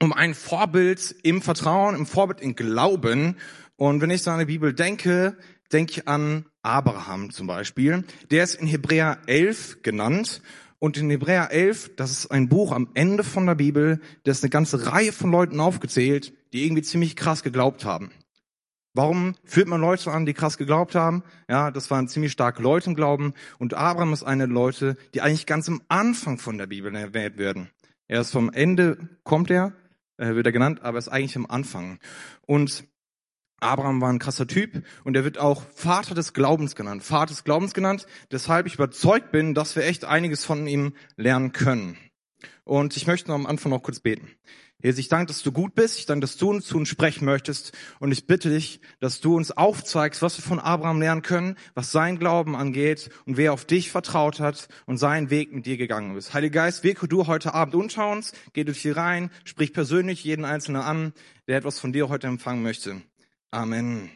[0.02, 3.38] um ein Vorbild im Vertrauen, im Vorbild im Glauben.
[3.76, 5.38] Und wenn ich so an die Bibel denke,
[5.72, 8.04] denke ich an Abraham zum Beispiel.
[8.32, 10.42] Der ist in Hebräer 11 genannt.
[10.82, 14.44] Und in Hebräer 11, das ist ein Buch am Ende von der Bibel, da ist
[14.44, 18.12] eine ganze Reihe von Leuten aufgezählt, die irgendwie ziemlich krass geglaubt haben.
[18.94, 21.24] Warum führt man Leute an, die krass geglaubt haben?
[21.48, 23.34] Ja, das waren ziemlich starke Leute im Glauben.
[23.60, 27.38] Und Abraham ist eine der Leute, die eigentlich ganz am Anfang von der Bibel erwähnt
[27.38, 27.70] werden.
[28.08, 29.74] Er ist vom Ende, kommt er,
[30.18, 32.00] äh, wird er genannt, aber ist eigentlich am Anfang.
[32.48, 32.86] Und
[33.60, 37.04] Abraham war ein krasser Typ und er wird auch Vater des Glaubens genannt.
[37.04, 41.52] Vater des Glaubens genannt, deshalb ich überzeugt bin, dass wir echt einiges von ihm lernen
[41.52, 41.98] können.
[42.64, 44.30] Und ich möchte noch am Anfang noch kurz beten.
[44.82, 46.00] Jesus, ich danke, dass du gut bist.
[46.00, 47.74] Ich danke, dass du uns zu uns sprechen möchtest.
[48.00, 51.92] Und ich bitte dich, dass du uns aufzeigst, was wir von Abraham lernen können, was
[51.92, 56.16] sein Glauben angeht und wer auf dich vertraut hat und seinen Weg mit dir gegangen
[56.16, 56.34] ist.
[56.34, 60.46] Heiliger Geist, wirke du heute Abend unter uns, geh durch hier rein, sprich persönlich jeden
[60.46, 61.14] Einzelnen an,
[61.48, 63.02] der etwas von dir heute empfangen möchte.
[63.52, 64.12] Amen.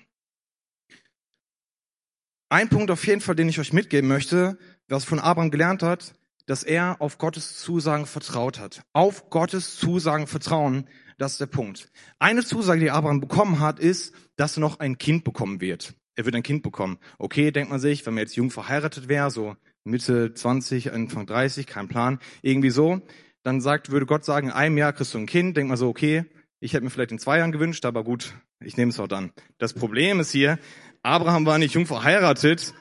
[2.50, 6.14] Ein Punkt auf jeden Fall, den ich euch mitgeben möchte, was von Abraham gelernt hat,
[6.46, 8.84] dass er auf Gottes Zusagen vertraut hat.
[8.94, 11.92] Auf Gottes Zusagen vertrauen, das ist der Punkt.
[12.20, 15.96] Eine Zusage, die Abraham bekommen hat, ist, dass er noch ein Kind bekommen wird.
[16.16, 17.00] Er wird ein Kind bekommen.
[17.18, 21.66] Okay, denkt man sich, wenn man jetzt jung verheiratet wäre, so Mitte 20, Anfang 30,
[21.66, 23.02] kein Plan, irgendwie so,
[23.42, 25.90] dann sagt, würde Gott sagen, in einem Jahr kriegst du ein Kind, denkt man so,
[25.90, 26.26] okay,
[26.60, 29.32] ich hätte mir vielleicht in zwei Jahren gewünscht, aber gut, ich nehme es auch dann.
[29.58, 30.60] Das Problem ist hier,
[31.02, 32.74] Abraham war nicht jung verheiratet.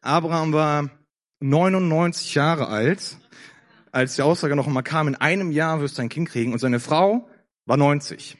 [0.00, 0.90] Abraham war
[1.40, 3.16] 99 Jahre alt,
[3.90, 6.52] als die Aussage noch einmal kam, in einem Jahr wirst du ein Kind kriegen.
[6.52, 7.28] Und seine Frau
[7.66, 8.38] war 90.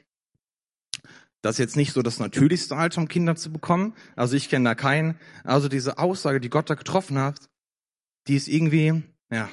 [1.42, 3.94] Das ist jetzt nicht so das natürlichste Alter, um Kinder zu bekommen.
[4.14, 5.18] Also ich kenne da keinen.
[5.42, 7.50] Also diese Aussage, die Gott da getroffen hat,
[8.28, 9.48] die ist irgendwie, ja,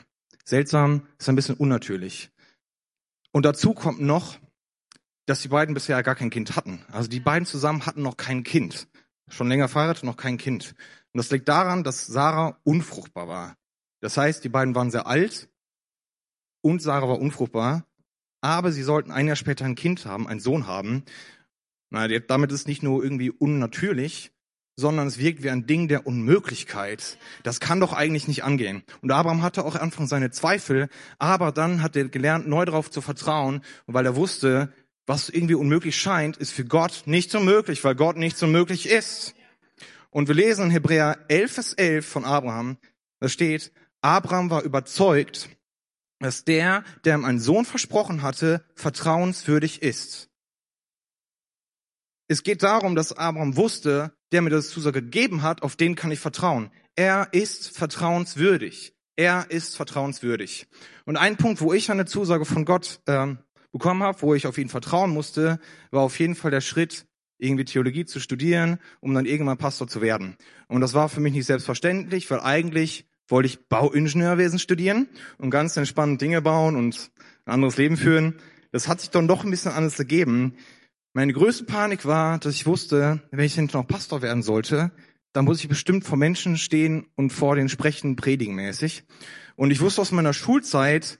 [0.45, 2.30] seltsam, ist ein bisschen unnatürlich.
[3.32, 4.38] Und dazu kommt noch,
[5.30, 6.84] dass die beiden bisher gar kein Kind hatten.
[6.92, 8.88] Also die beiden zusammen hatten noch kein Kind.
[9.28, 10.74] Schon länger verheiratet, noch kein Kind.
[11.13, 13.56] Und das liegt daran, dass Sarah unfruchtbar war.
[14.02, 15.48] Das heißt, die beiden waren sehr alt
[16.62, 17.86] und Sarah war unfruchtbar,
[18.42, 21.04] aber sie sollten ein Jahr später ein Kind haben, einen Sohn haben.
[21.92, 24.32] Na, damit ist nicht nur irgendwie unnatürlich,
[24.76, 27.20] sondern es wirkt wie ein Ding der Unmöglichkeit.
[27.44, 28.84] Das kann doch eigentlich nicht angehen.
[29.02, 30.89] Und Abraham hatte auch Anfang seine Zweifel,
[31.20, 34.74] aber dann hat er gelernt, neu darauf zu vertrauen, weil er wusste,
[35.10, 38.88] was irgendwie unmöglich scheint, ist für Gott nicht so möglich, weil Gott nicht so möglich
[38.88, 39.34] ist.
[40.12, 42.78] Und wir lesen in Hebräer 11, Vers 11 von Abraham,
[43.19, 45.50] da steht, Abraham war überzeugt,
[46.19, 50.30] dass der, der ihm einen Sohn versprochen hatte, vertrauenswürdig ist.
[52.28, 56.12] Es geht darum, dass Abraham wusste, der mir das Zusage gegeben hat, auf den kann
[56.12, 56.69] ich vertrauen.
[56.95, 58.93] Er ist vertrauenswürdig.
[59.15, 60.67] Er ist vertrauenswürdig.
[61.06, 63.39] Und ein Punkt, wo ich eine Zusage von Gott ähm,
[63.72, 65.60] bekommen habe, wo ich auf ihn vertrauen musste,
[65.92, 67.06] war auf jeden Fall der Schritt,
[67.40, 70.36] irgendwie Theologie zu studieren, um dann irgendwann Pastor zu werden.
[70.68, 75.78] Und das war für mich nicht selbstverständlich, weil eigentlich wollte ich Bauingenieurwesen studieren und ganz
[75.78, 77.12] entspannt Dinge bauen und
[77.46, 78.36] ein anderes Leben führen.
[78.72, 80.56] Das hat sich dann doch ein bisschen anders ergeben.
[81.14, 84.92] Meine größte Panik war, dass ich wusste, wenn ich hinterher noch Pastor werden sollte,
[85.34, 89.04] dann muss ich bestimmt vor Menschen stehen und vor den sprechen, predigen mäßig.
[89.56, 91.20] Und ich wusste aus meiner Schulzeit,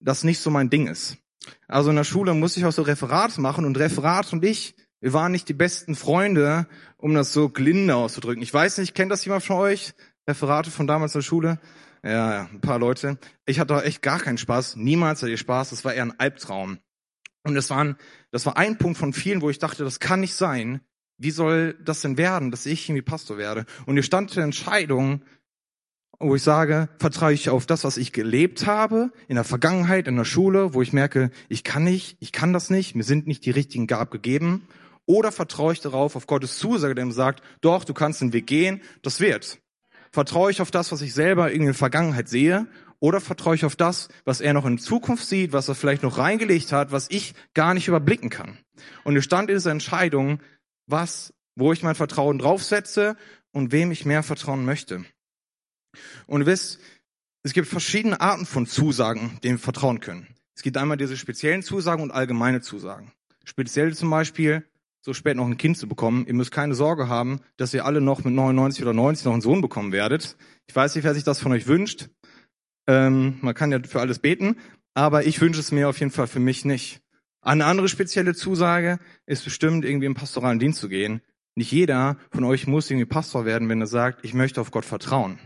[0.00, 1.18] dass nicht so mein Ding ist.
[1.66, 5.12] Also in der Schule musste ich auch so Referat machen und Referat und ich, wir
[5.12, 8.42] waren nicht die besten Freunde, um das so gelinde auszudrücken.
[8.42, 9.94] Ich weiß nicht, kennt das jemand von euch?
[10.28, 11.58] Referate von damals in der Schule?
[12.02, 13.18] Ja, ein paar Leute.
[13.46, 14.76] Ich hatte echt gar keinen Spaß.
[14.76, 15.70] Niemals hatte ich Spaß.
[15.70, 16.78] Das war eher ein Albtraum.
[17.44, 17.96] Und das war, ein,
[18.30, 20.80] das war ein Punkt von vielen, wo ich dachte, das kann nicht sein.
[21.16, 23.64] Wie soll das denn werden, dass ich irgendwie Pastor werde?
[23.86, 25.24] Und hier stand die Entscheidung,
[26.20, 30.16] wo ich sage, vertraue ich auf das, was ich gelebt habe, in der Vergangenheit, in
[30.16, 33.44] der Schule, wo ich merke, ich kann nicht, ich kann das nicht, mir sind nicht
[33.44, 34.66] die richtigen Gab gegeben.
[35.06, 38.46] Oder vertraue ich darauf, auf Gottes Zusage, der ihm sagt, doch, du kannst den Weg
[38.46, 39.58] gehen, das wird.
[40.10, 42.66] Vertraue ich auf das, was ich selber in der Vergangenheit sehe?
[43.00, 46.18] Oder vertraue ich auf das, was er noch in Zukunft sieht, was er vielleicht noch
[46.18, 48.58] reingelegt hat, was ich gar nicht überblicken kann?
[49.04, 50.40] Und es stand in dieser Entscheidung,
[50.86, 53.16] was, wo ich mein Vertrauen draufsetze
[53.52, 55.04] und wem ich mehr vertrauen möchte.
[56.26, 56.80] Und wisst,
[57.42, 60.26] es gibt verschiedene Arten von Zusagen, denen wir vertrauen können.
[60.54, 63.12] Es gibt einmal diese speziellen Zusagen und allgemeine Zusagen.
[63.44, 64.64] Speziell zum Beispiel,
[65.00, 66.26] so spät noch ein Kind zu bekommen.
[66.26, 69.40] Ihr müsst keine Sorge haben, dass ihr alle noch mit 99 oder 90 noch einen
[69.40, 70.36] Sohn bekommen werdet.
[70.66, 72.08] Ich weiß nicht, wer sich das von euch wünscht.
[72.86, 74.56] Ähm, man kann ja für alles beten,
[74.94, 77.00] aber ich wünsche es mir auf jeden Fall für mich nicht.
[77.40, 81.22] Eine andere spezielle Zusage ist bestimmt, irgendwie im pastoralen Dienst zu gehen.
[81.54, 84.84] Nicht jeder von euch muss irgendwie Pastor werden, wenn er sagt, ich möchte auf Gott
[84.84, 85.38] vertrauen.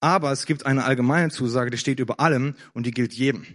[0.00, 3.46] Aber es gibt eine allgemeine Zusage, die steht über allem und die gilt jedem.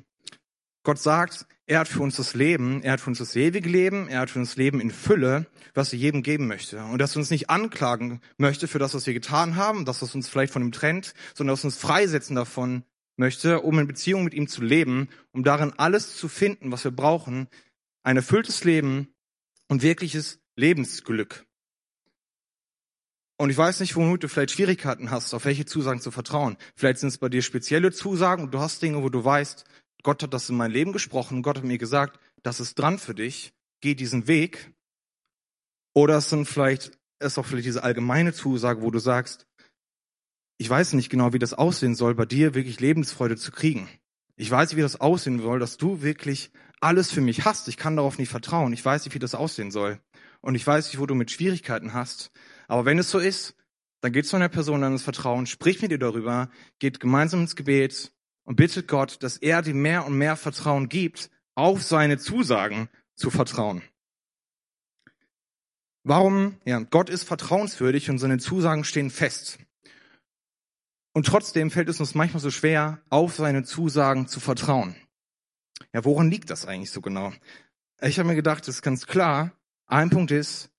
[0.83, 4.07] Gott sagt, er hat für uns das Leben, er hat für uns das ewige Leben,
[4.07, 6.83] er hat für uns das Leben in Fülle, was er jedem geben möchte.
[6.85, 10.13] Und dass er uns nicht anklagen möchte für das, was wir getan haben, das, was
[10.13, 12.83] uns vielleicht von ihm trennt, sondern dass er uns freisetzen davon
[13.17, 16.91] möchte, um in Beziehung mit ihm zu leben, um darin alles zu finden, was wir
[16.91, 17.47] brauchen,
[18.03, 19.07] ein erfülltes Leben
[19.67, 21.44] und wirkliches Lebensglück.
[23.37, 26.57] Und ich weiß nicht, womit du vielleicht Schwierigkeiten hast, auf welche Zusagen zu vertrauen.
[26.75, 29.65] Vielleicht sind es bei dir spezielle Zusagen und du hast Dinge, wo du weißt,
[30.03, 33.15] Gott hat das in mein Leben gesprochen, Gott hat mir gesagt, das ist dran für
[33.15, 34.71] dich, geh diesen Weg.
[35.93, 39.45] Oder es sind vielleicht, es ist auch vielleicht diese allgemeine Zusage, wo du sagst,
[40.57, 43.89] ich weiß nicht genau, wie das aussehen soll, bei dir wirklich Lebensfreude zu kriegen.
[44.37, 47.67] Ich weiß nicht, wie das aussehen soll, dass du wirklich alles für mich hast.
[47.67, 48.73] Ich kann darauf nicht vertrauen.
[48.73, 49.99] Ich weiß nicht, wie das aussehen soll.
[50.41, 52.31] Und ich weiß nicht, wo du mit Schwierigkeiten hast.
[52.67, 53.55] Aber wenn es so ist,
[54.01, 56.49] dann geht zu einer Person deines Vertrauens, sprich mit ihr darüber,
[56.79, 61.29] geht gemeinsam ins Gebet und bittet Gott, dass er dir mehr und mehr Vertrauen gibt,
[61.55, 63.81] auf seine Zusagen zu vertrauen.
[66.03, 66.57] Warum?
[66.65, 69.57] Ja, Gott ist vertrauenswürdig und seine Zusagen stehen fest.
[71.13, 74.95] Und trotzdem fällt es uns manchmal so schwer, auf seine Zusagen zu vertrauen.
[75.93, 77.33] Ja, woran liegt das eigentlich so genau?
[78.01, 79.51] Ich habe mir gedacht, das ist ganz klar.
[79.87, 80.69] Ein Punkt ist,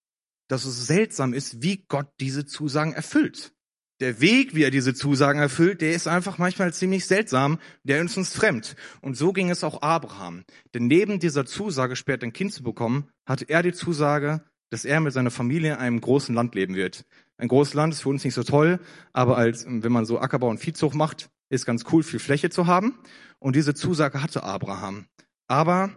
[0.49, 3.53] dass es seltsam ist, wie Gott diese Zusagen erfüllt.
[4.01, 8.17] Der Weg, wie er diese Zusagen erfüllt, der ist einfach manchmal ziemlich seltsam, der ist
[8.19, 8.77] uns fremd.
[9.01, 10.45] Und so ging es auch Abraham.
[10.75, 15.01] Denn neben dieser Zusage, später ein Kind zu bekommen, hatte er die Zusage, dass er
[15.01, 17.07] mit seiner Familie in einem großen Land leben wird.
[17.39, 18.81] Ein großes Land ist für uns nicht so toll,
[19.15, 22.67] aber als, wenn man so Ackerbau und Viehzucht macht, ist ganz cool, viel Fläche zu
[22.67, 22.99] haben.
[23.39, 25.07] Und diese Zusage hatte Abraham.
[25.47, 25.91] Aber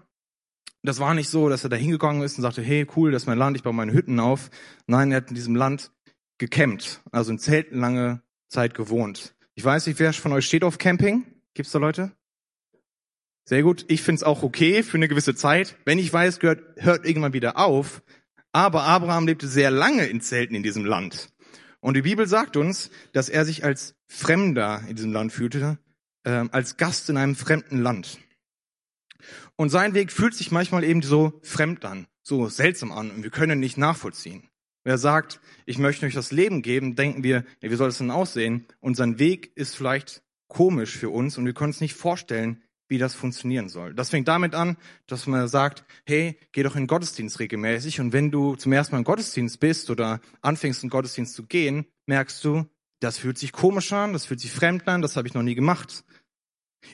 [0.83, 3.27] das war nicht so, dass er da hingegangen ist und sagte, hey, cool, das ist
[3.27, 4.49] mein Land, ich baue meine Hütten auf.
[4.87, 5.91] Nein, er hat in diesem Land
[6.37, 9.35] gecampt, also in Zelten lange Zeit gewohnt.
[9.55, 11.25] Ich weiß nicht, wer von euch steht auf Camping?
[11.53, 12.11] Gibt's da Leute?
[13.43, 13.83] Sehr gut.
[13.87, 15.75] Ich find's auch okay für eine gewisse Zeit.
[15.83, 18.01] Wenn ich weiß, gehört, hört irgendwann wieder auf.
[18.51, 21.29] Aber Abraham lebte sehr lange in Zelten in diesem Land.
[21.81, 25.77] Und die Bibel sagt uns, dass er sich als Fremder in diesem Land fühlte,
[26.23, 28.19] äh, als Gast in einem fremden Land.
[29.59, 33.29] Und sein Weg fühlt sich manchmal eben so fremd an, so seltsam an und wir
[33.29, 34.47] können nicht nachvollziehen.
[34.85, 38.09] Wer sagt, ich möchte euch das Leben geben, denken wir, ja, wie soll es denn
[38.09, 38.65] aussehen?
[38.79, 42.99] Und sein Weg ist vielleicht komisch für uns und wir können uns nicht vorstellen, wie
[42.99, 43.93] das funktionieren soll.
[43.93, 48.13] Das fängt damit an, dass man sagt, hey, geh doch in den Gottesdienst regelmäßig und
[48.13, 51.85] wenn du zum ersten Mal im Gottesdienst bist oder anfängst in den Gottesdienst zu gehen,
[52.05, 52.65] merkst du,
[53.01, 55.55] das fühlt sich komisch an, das fühlt sich fremd an, das habe ich noch nie
[55.55, 56.05] gemacht.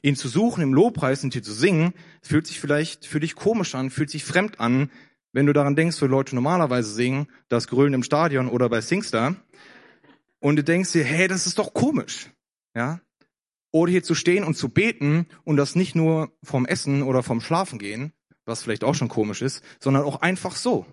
[0.01, 3.75] Ihn zu suchen im Lobpreis und hier zu singen, fühlt sich vielleicht für dich komisch
[3.75, 4.89] an, fühlt sich fremd an,
[5.31, 9.35] wenn du daran denkst, wo Leute normalerweise singen, das Grölen im Stadion oder bei Singstar.
[10.39, 12.29] Und du denkst dir, hey, das ist doch komisch.
[12.75, 13.01] Ja?
[13.71, 17.41] Oder hier zu stehen und zu beten und das nicht nur vom Essen oder vom
[17.41, 18.13] Schlafen gehen,
[18.45, 20.85] was vielleicht auch schon komisch ist, sondern auch einfach so.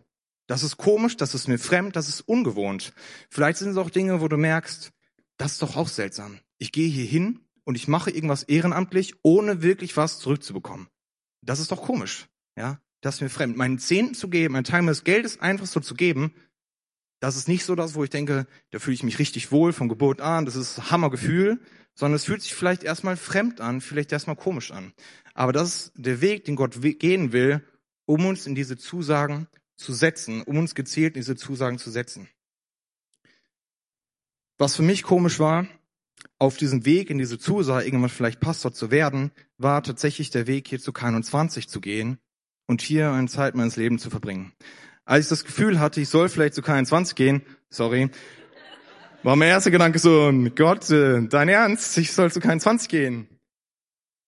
[0.49, 2.93] Das ist komisch, das ist mir fremd, das ist ungewohnt.
[3.31, 4.93] Vielleicht sind es auch Dinge, wo du merkst,
[5.37, 6.41] das ist doch auch seltsam.
[6.59, 10.89] Ich gehe hier hin und ich mache irgendwas ehrenamtlich, ohne wirklich was zurückzubekommen.
[11.43, 12.81] Das ist doch komisch, ja?
[13.01, 13.57] Das ist mir fremd.
[13.57, 16.35] Meinen Zehnten zu geben, einen Teil meines Geldes einfach so zu geben,
[17.23, 19.89] das ist nicht so das, wo ich denke, da fühle ich mich richtig wohl von
[19.89, 21.61] Geburt an, das ist Hammergefühl,
[21.95, 24.93] sondern es fühlt sich vielleicht erstmal fremd an, vielleicht erstmal komisch an.
[25.33, 27.65] Aber das ist der Weg, den Gott gehen will,
[28.07, 29.47] um uns in diese Zusagen
[29.77, 32.29] zu setzen, um uns gezielt in diese Zusagen zu setzen.
[34.59, 35.69] Was für mich komisch war,
[36.39, 40.69] auf diesem Weg in diese Zusage, irgendwann vielleicht Pastor zu werden, war tatsächlich der Weg
[40.69, 42.19] hier zu K21 zu gehen
[42.67, 44.53] und hier eine Zeit meines Lebens zu verbringen.
[45.05, 48.11] Als ich das Gefühl hatte, ich soll vielleicht zu K21 gehen, sorry,
[49.23, 53.29] war mein erster Gedanke so, Gott, äh, dein Ernst, ich soll zu keinen 20 gehen.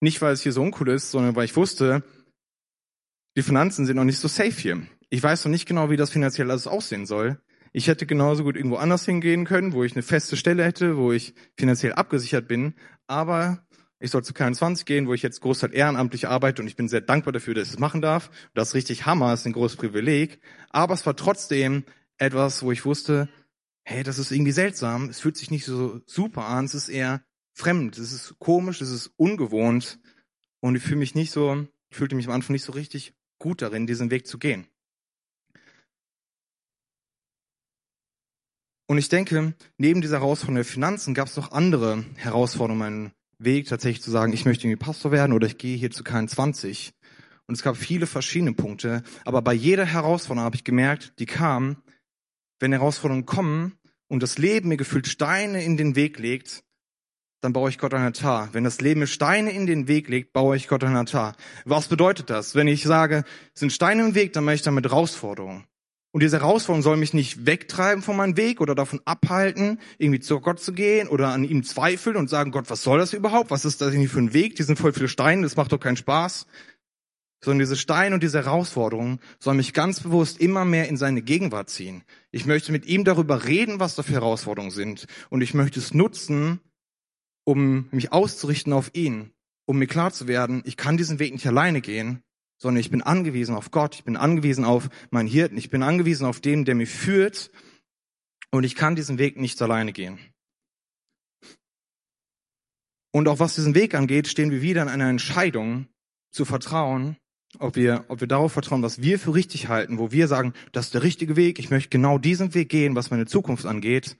[0.00, 2.04] Nicht, weil es hier so uncool ist, sondern weil ich wusste,
[3.36, 4.86] die Finanzen sind noch nicht so safe hier.
[5.10, 7.40] Ich weiß noch nicht genau, wie das finanziell alles aussehen soll.
[7.76, 11.10] Ich hätte genauso gut irgendwo anders hingehen können, wo ich eine feste Stelle hätte, wo
[11.10, 12.74] ich finanziell abgesichert bin.
[13.08, 13.66] Aber
[13.98, 17.00] ich soll zu K21 gehen, wo ich jetzt großteil ehrenamtlich arbeite und ich bin sehr
[17.00, 18.30] dankbar dafür, dass ich es machen darf.
[18.54, 20.40] Das ist richtig Hammer, ist ein großes Privileg.
[20.70, 21.82] Aber es war trotzdem
[22.16, 23.28] etwas, wo ich wusste,
[23.82, 25.08] hey, das ist irgendwie seltsam.
[25.08, 26.66] Es fühlt sich nicht so super an.
[26.66, 27.98] Es ist eher fremd.
[27.98, 28.82] Es ist komisch.
[28.82, 29.98] Es ist ungewohnt.
[30.60, 33.62] Und ich fühle mich nicht so, ich fühlte mich am Anfang nicht so richtig gut
[33.62, 34.68] darin, diesen Weg zu gehen.
[38.86, 43.66] Und ich denke, neben dieser Herausforderung der Finanzen gab es noch andere Herausforderungen, meinen Weg
[43.68, 46.92] tatsächlich zu sagen, ich möchte irgendwie Pastor werden oder ich gehe hier zu K20.
[47.46, 51.82] Und es gab viele verschiedene Punkte, aber bei jeder Herausforderung habe ich gemerkt, die kam,
[52.58, 53.74] wenn Herausforderungen kommen
[54.08, 56.62] und das Leben mir gefühlt Steine in den Weg legt,
[57.42, 58.48] dann baue ich Gott ein Altar.
[58.52, 61.36] Wenn das Leben mir Steine in den Weg legt, baue ich Gott ein Altar.
[61.66, 62.54] Was bedeutet das?
[62.54, 65.64] Wenn ich sage, sind Steine im Weg, dann mache ich damit Herausforderungen.
[66.14, 70.38] Und diese Herausforderung soll mich nicht wegtreiben von meinem Weg oder davon abhalten, irgendwie zu
[70.38, 73.50] Gott zu gehen oder an ihm zweifeln und sagen, Gott, was soll das überhaupt?
[73.50, 74.54] Was ist das irgendwie für ein Weg?
[74.54, 76.46] Die sind voll viele Steine, das macht doch keinen Spaß.
[77.44, 81.68] Sondern diese Steine und diese Herausforderungen sollen mich ganz bewusst immer mehr in seine Gegenwart
[81.68, 82.04] ziehen.
[82.30, 85.08] Ich möchte mit ihm darüber reden, was da für Herausforderungen sind.
[85.30, 86.60] Und ich möchte es nutzen,
[87.42, 89.32] um mich auszurichten auf ihn,
[89.66, 92.22] um mir klar zu werden, ich kann diesen Weg nicht alleine gehen,
[92.64, 96.24] sondern ich bin angewiesen auf Gott, ich bin angewiesen auf meinen Hirten, ich bin angewiesen
[96.26, 97.50] auf den, der mich führt
[98.50, 100.18] und ich kann diesen Weg nicht alleine gehen.
[103.12, 105.88] Und auch was diesen Weg angeht, stehen wir wieder in einer Entscheidung
[106.30, 107.18] zu vertrauen,
[107.58, 110.86] ob wir, ob wir darauf vertrauen, was wir für richtig halten, wo wir sagen, das
[110.86, 114.16] ist der richtige Weg, ich möchte genau diesen Weg gehen, was meine Zukunft angeht,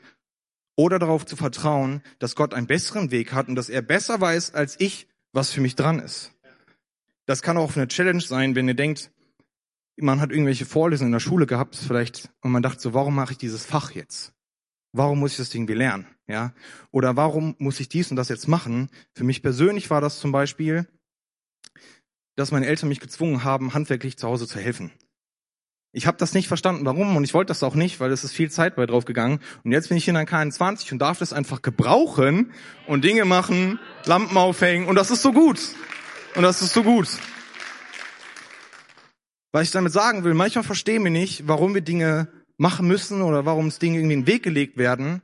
[0.76, 4.52] oder darauf zu vertrauen, dass Gott einen besseren Weg hat und dass er besser weiß
[4.52, 6.33] als ich, was für mich dran ist.
[7.26, 9.10] Das kann auch eine Challenge sein, wenn ihr denkt,
[9.96, 13.32] man hat irgendwelche Vorlesungen in der Schule gehabt, vielleicht, und man dachte so, warum mache
[13.32, 14.32] ich dieses Fach jetzt?
[14.92, 16.06] Warum muss ich das irgendwie lernen?
[16.26, 16.52] Ja?
[16.90, 18.90] Oder warum muss ich dies und das jetzt machen?
[19.12, 20.87] Für mich persönlich war das zum Beispiel,
[22.37, 24.90] dass meine Eltern mich gezwungen haben, handwerklich zu Hause zu helfen.
[25.92, 28.32] Ich habe das nicht verstanden, warum, und ich wollte das auch nicht, weil es ist
[28.32, 29.38] viel Zeit bei drauf gegangen.
[29.62, 32.50] Und jetzt bin ich in der K21 und darf das einfach gebrauchen
[32.88, 35.60] und Dinge machen, Lampen aufhängen, und das ist so gut.
[36.36, 37.08] Und das ist so gut.
[39.52, 43.46] Was ich damit sagen will, manchmal verstehen wir nicht, warum wir Dinge machen müssen oder
[43.46, 45.22] warum es Dinge irgendwie in den Weg gelegt werden.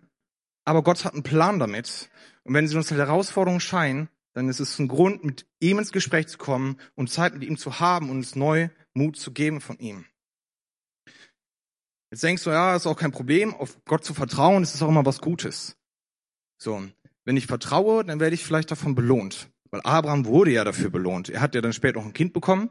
[0.64, 2.10] Aber Gott hat einen Plan damit.
[2.44, 5.90] Und wenn sie uns als Herausforderung scheinen, dann ist es ein Grund, mit ihm ins
[5.90, 9.60] Gespräch zu kommen und Zeit mit ihm zu haben und uns neu Mut zu geben
[9.60, 10.04] von ihm.
[12.12, 15.06] Jetzt denkst du, ja, ist auch kein Problem, auf Gott zu vertrauen, ist auch immer
[15.06, 15.76] was Gutes.
[16.56, 16.84] So,
[17.24, 19.48] wenn ich vertraue, dann werde ich vielleicht davon belohnt.
[19.70, 21.28] Weil Abraham wurde ja dafür belohnt.
[21.28, 22.70] Er hat ja dann später noch ein Kind bekommen.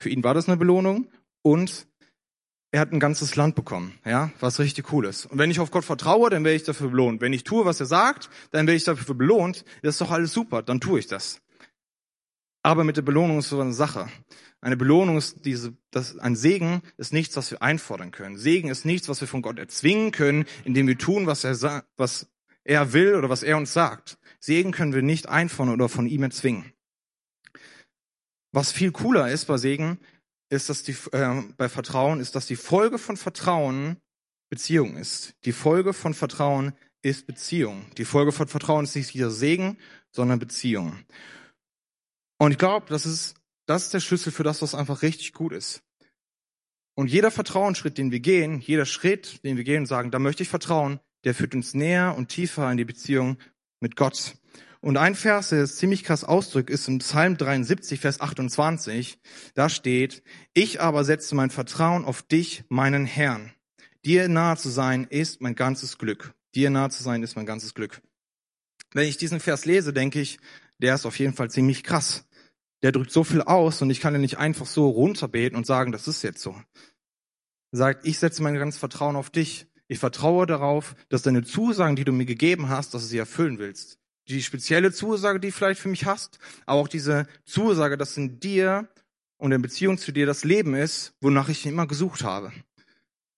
[0.00, 1.08] Für ihn war das eine Belohnung.
[1.42, 1.86] Und
[2.74, 5.26] er hat ein ganzes Land bekommen, ja, was richtig cool ist.
[5.26, 7.20] Und wenn ich auf Gott vertraue, dann werde ich dafür belohnt.
[7.20, 9.64] Wenn ich tue, was er sagt, dann werde ich dafür belohnt.
[9.82, 11.40] Das ist doch alles super, dann tue ich das.
[12.64, 14.08] Aber mit der Belohnung ist so eine Sache.
[14.60, 18.38] Eine Belohnung ist diese, das, ein Segen ist nichts, was wir einfordern können.
[18.38, 22.26] Segen ist nichts, was wir von Gott erzwingen können, indem wir tun, was er, was
[22.64, 24.18] er will oder was er uns sagt.
[24.44, 26.70] Segen können wir nicht einfordern oder von ihm erzwingen.
[28.52, 29.98] Was viel cooler ist bei Segen,
[30.50, 33.96] ist, dass die, äh, bei Vertrauen, ist, dass die Folge von Vertrauen
[34.50, 35.34] Beziehung ist.
[35.46, 37.86] Die Folge von Vertrauen ist Beziehung.
[37.96, 39.78] Die Folge von Vertrauen ist nicht wieder Segen,
[40.10, 40.98] sondern Beziehung.
[42.36, 45.54] Und ich glaube, das ist, das ist der Schlüssel für das, was einfach richtig gut
[45.54, 45.82] ist.
[46.94, 50.42] Und jeder Vertrauensschritt, den wir gehen, jeder Schritt, den wir gehen und sagen, da möchte
[50.42, 53.38] ich vertrauen, der führt uns näher und tiefer in die Beziehung
[53.84, 54.38] mit Gott.
[54.80, 59.18] Und ein Vers, der es ziemlich krass ausdrückt, ist im Psalm 73, Vers 28.
[59.54, 60.22] Da steht,
[60.54, 63.52] ich aber setze mein Vertrauen auf dich, meinen Herrn.
[64.06, 66.32] Dir nahe zu sein ist mein ganzes Glück.
[66.54, 68.00] Dir nahe zu sein ist mein ganzes Glück.
[68.94, 70.38] Wenn ich diesen Vers lese, denke ich,
[70.78, 72.26] der ist auf jeden Fall ziemlich krass.
[72.82, 75.92] Der drückt so viel aus und ich kann ihn nicht einfach so runterbeten und sagen,
[75.92, 76.52] das ist jetzt so.
[77.72, 79.66] Er sagt, ich setze mein ganzes Vertrauen auf dich.
[79.88, 83.58] Ich vertraue darauf, dass deine Zusagen, die du mir gegeben hast, dass du sie erfüllen
[83.58, 83.98] willst.
[84.28, 88.40] Die spezielle Zusage, die du vielleicht für mich hast, aber auch diese Zusage, dass in
[88.40, 88.88] dir
[89.36, 92.52] und in Beziehung zu dir das Leben ist, wonach ich immer gesucht habe.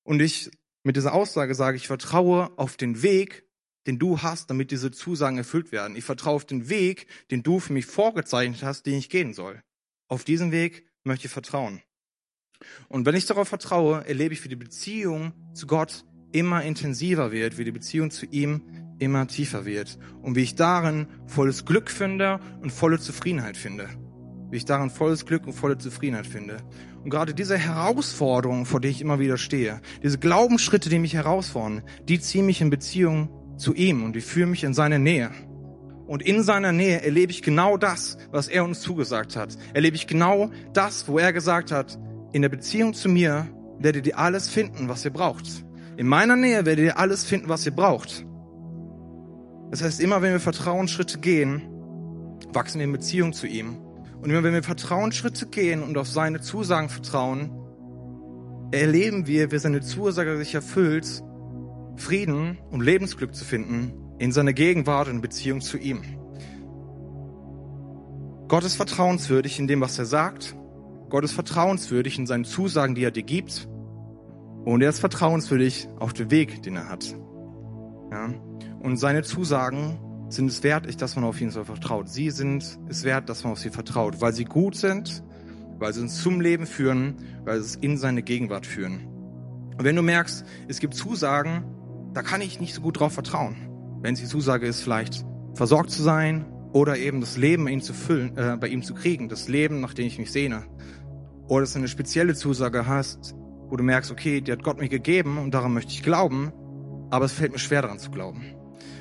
[0.05, 0.51] Und ich
[0.85, 3.45] mit dieser Aussage sage, ich vertraue auf den Weg,
[3.89, 5.97] den du hast, damit diese Zusagen erfüllt werden.
[5.97, 9.63] Ich vertraue auf den Weg, den du für mich vorgezeichnet hast, den ich gehen soll.
[10.09, 11.83] Auf diesen Weg möchte ich vertrauen.
[12.89, 16.05] Und wenn ich darauf vertraue, erlebe ich für die Beziehung zu Gott
[16.37, 18.63] immer intensiver wird, wie die Beziehung zu ihm
[18.99, 23.89] immer tiefer wird und wie ich darin volles Glück finde und volle Zufriedenheit finde.
[24.51, 26.59] Wie ich darin volles Glück und volle Zufriedenheit finde.
[27.03, 31.83] Und gerade diese Herausforderungen, vor der ich immer wieder stehe, diese Glaubensschritte, die mich herausfordern,
[32.09, 35.31] die ziehen mich in Beziehung zu ihm und die führen mich in seine Nähe.
[36.07, 39.57] Und in seiner Nähe erlebe ich genau das, was er uns zugesagt hat.
[39.75, 41.99] Erlebe ich genau das, wo er gesagt hat,
[42.33, 43.49] in der Beziehung zu mir
[43.81, 45.66] werdet ihr alles finden, was ihr braucht.
[45.97, 48.27] In meiner Nähe werdet ihr alles finden, was ihr braucht.
[49.71, 51.63] Das heißt, immer wenn wir Vertrauensschritte gehen,
[52.53, 53.79] wachsen wir in Beziehung zu ihm.
[54.21, 57.51] Und immer wenn wir Vertrauensschritte gehen und auf seine Zusagen vertrauen,
[58.73, 61.23] erleben wir, wie seine Zusage sich erfüllt,
[61.97, 66.03] Frieden und Lebensglück zu finden in seiner Gegenwart und Beziehung zu ihm.
[68.49, 70.55] Gott ist vertrauenswürdig in dem, was er sagt.
[71.09, 73.69] Gott ist vertrauenswürdig in seinen Zusagen, die er dir gibt.
[74.67, 77.17] Und er ist vertrauenswürdig auf dem Weg, den er hat.
[78.11, 78.35] Ja?
[78.81, 82.09] Und seine Zusagen sind es wert, dass man auf ihn so vertraut.
[82.09, 85.23] Sie sind es wert, dass man auf sie vertraut, weil sie gut sind,
[85.79, 87.15] weil sie uns zum Leben führen,
[87.45, 89.07] weil sie es in seine Gegenwart führen.
[89.79, 91.63] Und wenn du merkst, es gibt Zusagen,
[92.13, 93.55] da kann ich nicht so gut drauf vertrauen.
[94.03, 98.37] Wenn die Zusage ist, vielleicht versorgt zu sein oder eben das Leben ihm zu füllen,
[98.37, 100.65] äh, bei ihm zu kriegen, das Leben, nach dem ich mich sehne.
[101.47, 103.37] Oder dass du eine spezielle Zusage hast,
[103.69, 106.53] wo du merkst, okay, die hat Gott mir gegeben und daran möchte ich glauben,
[107.11, 108.45] aber es fällt mir schwer daran zu glauben.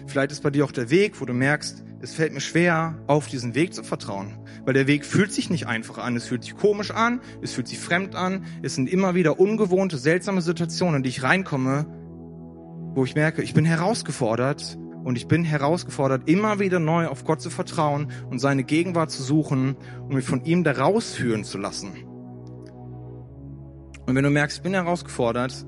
[0.08, 3.28] Vielleicht ist bei dir auch der Weg, wo du merkst, es fällt mir schwer, auf
[3.28, 4.38] diesen Weg zu vertrauen.
[4.64, 6.16] Weil der Weg fühlt sich nicht einfach an.
[6.16, 8.46] Es fühlt sich komisch an, es fühlt sich fremd an.
[8.62, 11.88] Es sind immer wieder ungewohnte, seltsame Situationen, in die ich reinkomme,
[12.94, 17.42] wo ich merke, ich bin herausgefordert und ich bin herausgefordert, immer wieder neu auf Gott
[17.42, 21.92] zu vertrauen und seine Gegenwart zu suchen und mich von ihm da rausführen zu lassen.
[24.06, 25.66] Und wenn du merkst, ich bin herausgefordert,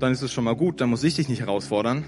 [0.00, 2.04] dann ist es schon mal gut, dann muss ich dich nicht herausfordern.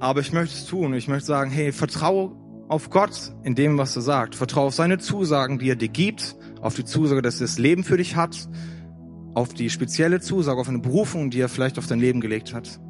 [0.00, 0.94] Aber ich möchte es tun.
[0.94, 2.32] Ich möchte sagen, hey, vertraue
[2.68, 4.34] auf Gott in dem, was er sagt.
[4.34, 7.84] Vertraue auf seine Zusagen, die er dir gibt, auf die Zusage, dass er das Leben
[7.84, 8.48] für dich hat,
[9.34, 12.80] auf die spezielle Zusage, auf eine Berufung, die er vielleicht auf dein Leben gelegt hat.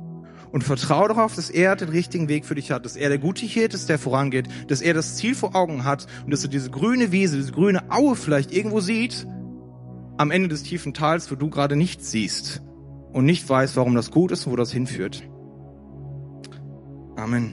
[0.53, 3.45] Und vertraue darauf, dass er den richtigen Weg für dich hat, dass er der gute
[3.45, 6.71] Hirt ist, der vorangeht, dass er das Ziel vor Augen hat und dass er diese
[6.71, 9.27] grüne Wiese, diese grüne Aue vielleicht irgendwo sieht,
[10.17, 12.63] am Ende des tiefen Tals, wo du gerade nichts siehst
[13.13, 15.23] und nicht weißt, warum das gut ist und wo das hinführt.
[17.17, 17.53] Amen.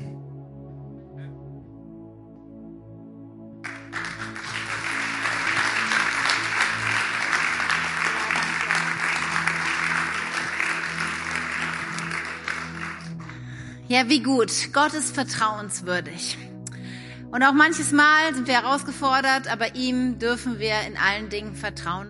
[13.88, 14.52] Ja, wie gut.
[14.72, 16.38] Gott ist vertrauenswürdig.
[17.30, 22.10] Und auch manches Mal sind wir herausgefordert, aber ihm dürfen wir in allen Dingen vertrauen.